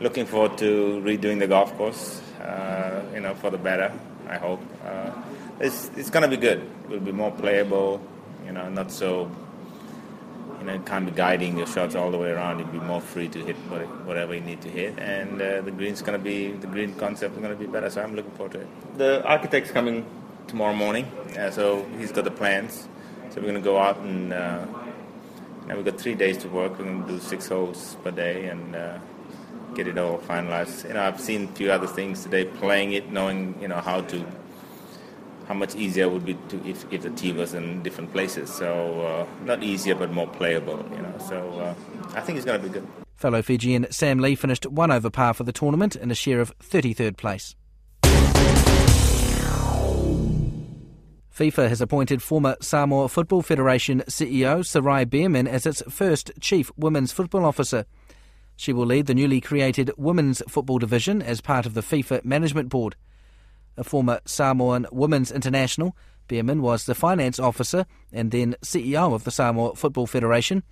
looking 0.00 0.24
forward 0.24 0.56
to 0.58 1.02
redoing 1.04 1.40
the 1.40 1.48
golf 1.48 1.76
course. 1.76 2.22
Uh, 2.40 3.02
you 3.12 3.20
know, 3.20 3.34
for 3.34 3.50
the 3.50 3.58
better. 3.58 3.92
I 4.28 4.36
hope 4.36 4.62
uh, 4.84 5.10
it's 5.58 5.90
it's 5.96 6.10
going 6.10 6.22
to 6.22 6.28
be 6.28 6.36
good. 6.36 6.60
It 6.84 6.90
will 6.90 7.00
be 7.00 7.12
more 7.12 7.32
playable. 7.32 8.00
You 8.46 8.52
know, 8.52 8.68
not 8.68 8.92
so 8.92 9.30
you 10.64 10.72
know, 10.72 10.78
can't 10.84 11.04
be 11.04 11.12
guiding 11.12 11.58
your 11.58 11.66
shots 11.66 11.94
all 11.94 12.10
the 12.10 12.16
way 12.16 12.30
around. 12.30 12.58
You'll 12.58 12.68
be 12.68 12.78
more 12.78 13.00
free 13.00 13.28
to 13.28 13.38
hit 13.38 13.56
whatever 14.06 14.34
you 14.34 14.40
need 14.40 14.62
to 14.62 14.70
hit, 14.70 14.98
and 14.98 15.40
uh, 15.40 15.60
the 15.60 15.70
green's 15.70 16.00
going 16.00 16.18
to 16.18 16.24
be 16.24 16.52
the 16.52 16.66
green 16.66 16.94
concept 16.94 17.34
is 17.34 17.40
going 17.42 17.52
to 17.52 17.58
be 17.58 17.66
better. 17.66 17.90
So 17.90 18.02
I'm 18.02 18.14
looking 18.14 18.30
forward 18.32 18.52
to 18.52 18.60
it. 18.60 18.98
The 18.98 19.24
architect's 19.26 19.70
coming 19.70 20.06
tomorrow 20.46 20.74
morning, 20.74 21.04
uh, 21.38 21.50
so 21.50 21.84
he's 21.98 22.12
got 22.12 22.24
the 22.24 22.30
plans. 22.30 22.88
So 23.30 23.40
we're 23.40 23.48
going 23.48 23.54
to 23.54 23.60
go 23.60 23.76
out 23.76 23.98
and 23.98 24.32
uh, 24.32 24.64
now 25.66 25.76
we've 25.76 25.84
got 25.84 25.98
three 25.98 26.14
days 26.14 26.38
to 26.38 26.48
work. 26.48 26.78
We're 26.78 26.84
going 26.84 27.02
to 27.04 27.08
do 27.14 27.18
six 27.18 27.48
holes 27.48 27.96
per 28.04 28.10
day 28.10 28.46
and 28.46 28.76
uh, 28.76 28.98
get 29.74 29.88
it 29.88 29.98
all 29.98 30.18
finalized. 30.18 30.86
You 30.86 30.94
know, 30.94 31.02
I've 31.02 31.20
seen 31.20 31.44
a 31.44 31.48
few 31.48 31.72
other 31.72 31.88
things 31.88 32.22
today, 32.22 32.44
playing 32.44 32.92
it, 32.92 33.10
knowing 33.10 33.56
you 33.60 33.68
know 33.68 33.80
how 33.80 34.02
to 34.02 34.24
how 35.46 35.54
much 35.54 35.74
easier 35.74 36.04
it 36.04 36.10
would 36.10 36.24
be 36.24 36.34
to 36.48 36.68
if, 36.68 36.90
if 36.92 37.02
the 37.02 37.10
team 37.10 37.36
was 37.36 37.54
in 37.54 37.82
different 37.82 38.12
places. 38.12 38.52
So 38.52 39.00
uh, 39.00 39.44
not 39.44 39.62
easier, 39.62 39.94
but 39.94 40.12
more 40.12 40.26
playable. 40.26 40.84
You 40.92 41.02
know, 41.02 41.14
so 41.28 41.50
uh, 41.58 41.74
I 42.14 42.20
think 42.20 42.36
it's 42.36 42.46
going 42.46 42.60
to 42.60 42.68
be 42.68 42.72
good. 42.72 42.86
Fellow 43.14 43.42
Fijian 43.42 43.86
Sam 43.90 44.18
Lee 44.18 44.34
finished 44.34 44.66
one 44.66 44.90
over 44.90 45.10
par 45.10 45.34
for 45.34 45.44
the 45.44 45.52
tournament 45.52 45.96
in 45.96 46.10
a 46.10 46.14
share 46.14 46.40
of 46.40 46.56
33rd 46.58 47.16
place. 47.16 47.54
FIFA 51.34 51.68
has 51.68 51.80
appointed 51.80 52.22
former 52.22 52.54
Samoa 52.60 53.08
Football 53.08 53.42
Federation 53.42 54.02
CEO 54.02 54.64
Sarai 54.64 55.04
Bareman 55.04 55.48
as 55.48 55.66
its 55.66 55.82
first 55.88 56.30
chief 56.40 56.70
women's 56.76 57.10
football 57.10 57.44
officer. 57.44 57.86
She 58.56 58.72
will 58.72 58.86
lead 58.86 59.06
the 59.06 59.14
newly 59.14 59.40
created 59.40 59.90
Women's 59.96 60.42
Football 60.48 60.78
Division 60.78 61.20
as 61.20 61.40
part 61.40 61.66
of 61.66 61.74
the 61.74 61.80
FIFA 61.80 62.24
Management 62.24 62.68
Board 62.68 62.94
a 63.76 63.84
former 63.84 64.20
Samoan 64.24 64.86
Women's 64.92 65.30
International. 65.30 65.96
Bareman 66.28 66.60
was 66.60 66.86
the 66.86 66.94
finance 66.94 67.38
officer 67.38 67.86
and 68.12 68.30
then 68.30 68.56
CEO 68.62 69.14
of 69.14 69.24
the 69.24 69.30
Samoa 69.30 69.74
Football 69.74 70.06
Federation. 70.06 70.62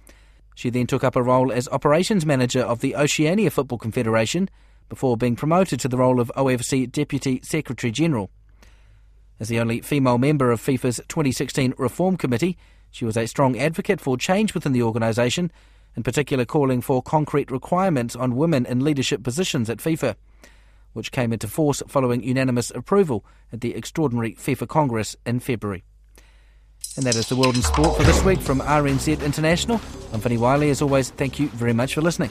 She 0.54 0.70
then 0.70 0.86
took 0.86 1.04
up 1.04 1.16
a 1.16 1.22
role 1.22 1.52
as 1.52 1.68
operations 1.68 2.26
manager 2.26 2.60
of 2.60 2.80
the 2.80 2.96
Oceania 2.96 3.50
Football 3.50 3.78
Confederation 3.78 4.48
before 4.88 5.16
being 5.16 5.36
promoted 5.36 5.80
to 5.80 5.88
the 5.88 5.96
role 5.96 6.20
of 6.20 6.32
OFC 6.36 6.90
Deputy 6.90 7.40
Secretary 7.42 7.90
General. 7.90 8.30
As 9.40 9.48
the 9.48 9.58
only 9.58 9.80
female 9.80 10.18
member 10.18 10.50
of 10.50 10.60
FIFA's 10.60 11.00
2016 11.08 11.74
Reform 11.78 12.16
Committee, 12.16 12.58
she 12.90 13.04
was 13.04 13.16
a 13.16 13.26
strong 13.26 13.58
advocate 13.58 14.00
for 14.00 14.16
change 14.18 14.54
within 14.54 14.72
the 14.72 14.82
organisation, 14.82 15.50
in 15.96 16.02
particular 16.02 16.44
calling 16.44 16.80
for 16.80 17.02
concrete 17.02 17.50
requirements 17.50 18.14
on 18.14 18.36
women 18.36 18.66
in 18.66 18.84
leadership 18.84 19.22
positions 19.22 19.70
at 19.70 19.78
FIFA 19.78 20.14
which 20.92 21.12
came 21.12 21.33
into 21.33 21.48
force 21.48 21.83
following 21.88 22.22
unanimous 22.22 22.70
approval 22.70 23.24
at 23.52 23.61
the 23.61 23.74
extraordinary 23.74 24.35
FIFA 24.35 24.68
Congress 24.68 25.16
in 25.24 25.40
February. 25.40 25.85
And 26.96 27.07
that 27.07 27.16
is 27.16 27.28
the 27.28 27.37
world 27.37 27.57
in 27.57 27.62
sport 27.62 27.96
for 27.96 28.02
this 28.02 28.22
week 28.24 28.40
from 28.40 28.61
RNZ 28.61 29.24
International. 29.24 29.81
I'm 30.12 30.20
Vinnie 30.20 30.37
Wylie. 30.37 30.70
As 30.70 30.83
always, 30.83 31.11
thank 31.11 31.38
you 31.38 31.48
very 31.48 31.72
much 31.72 31.94
for 31.94 32.02
listening. 32.02 32.31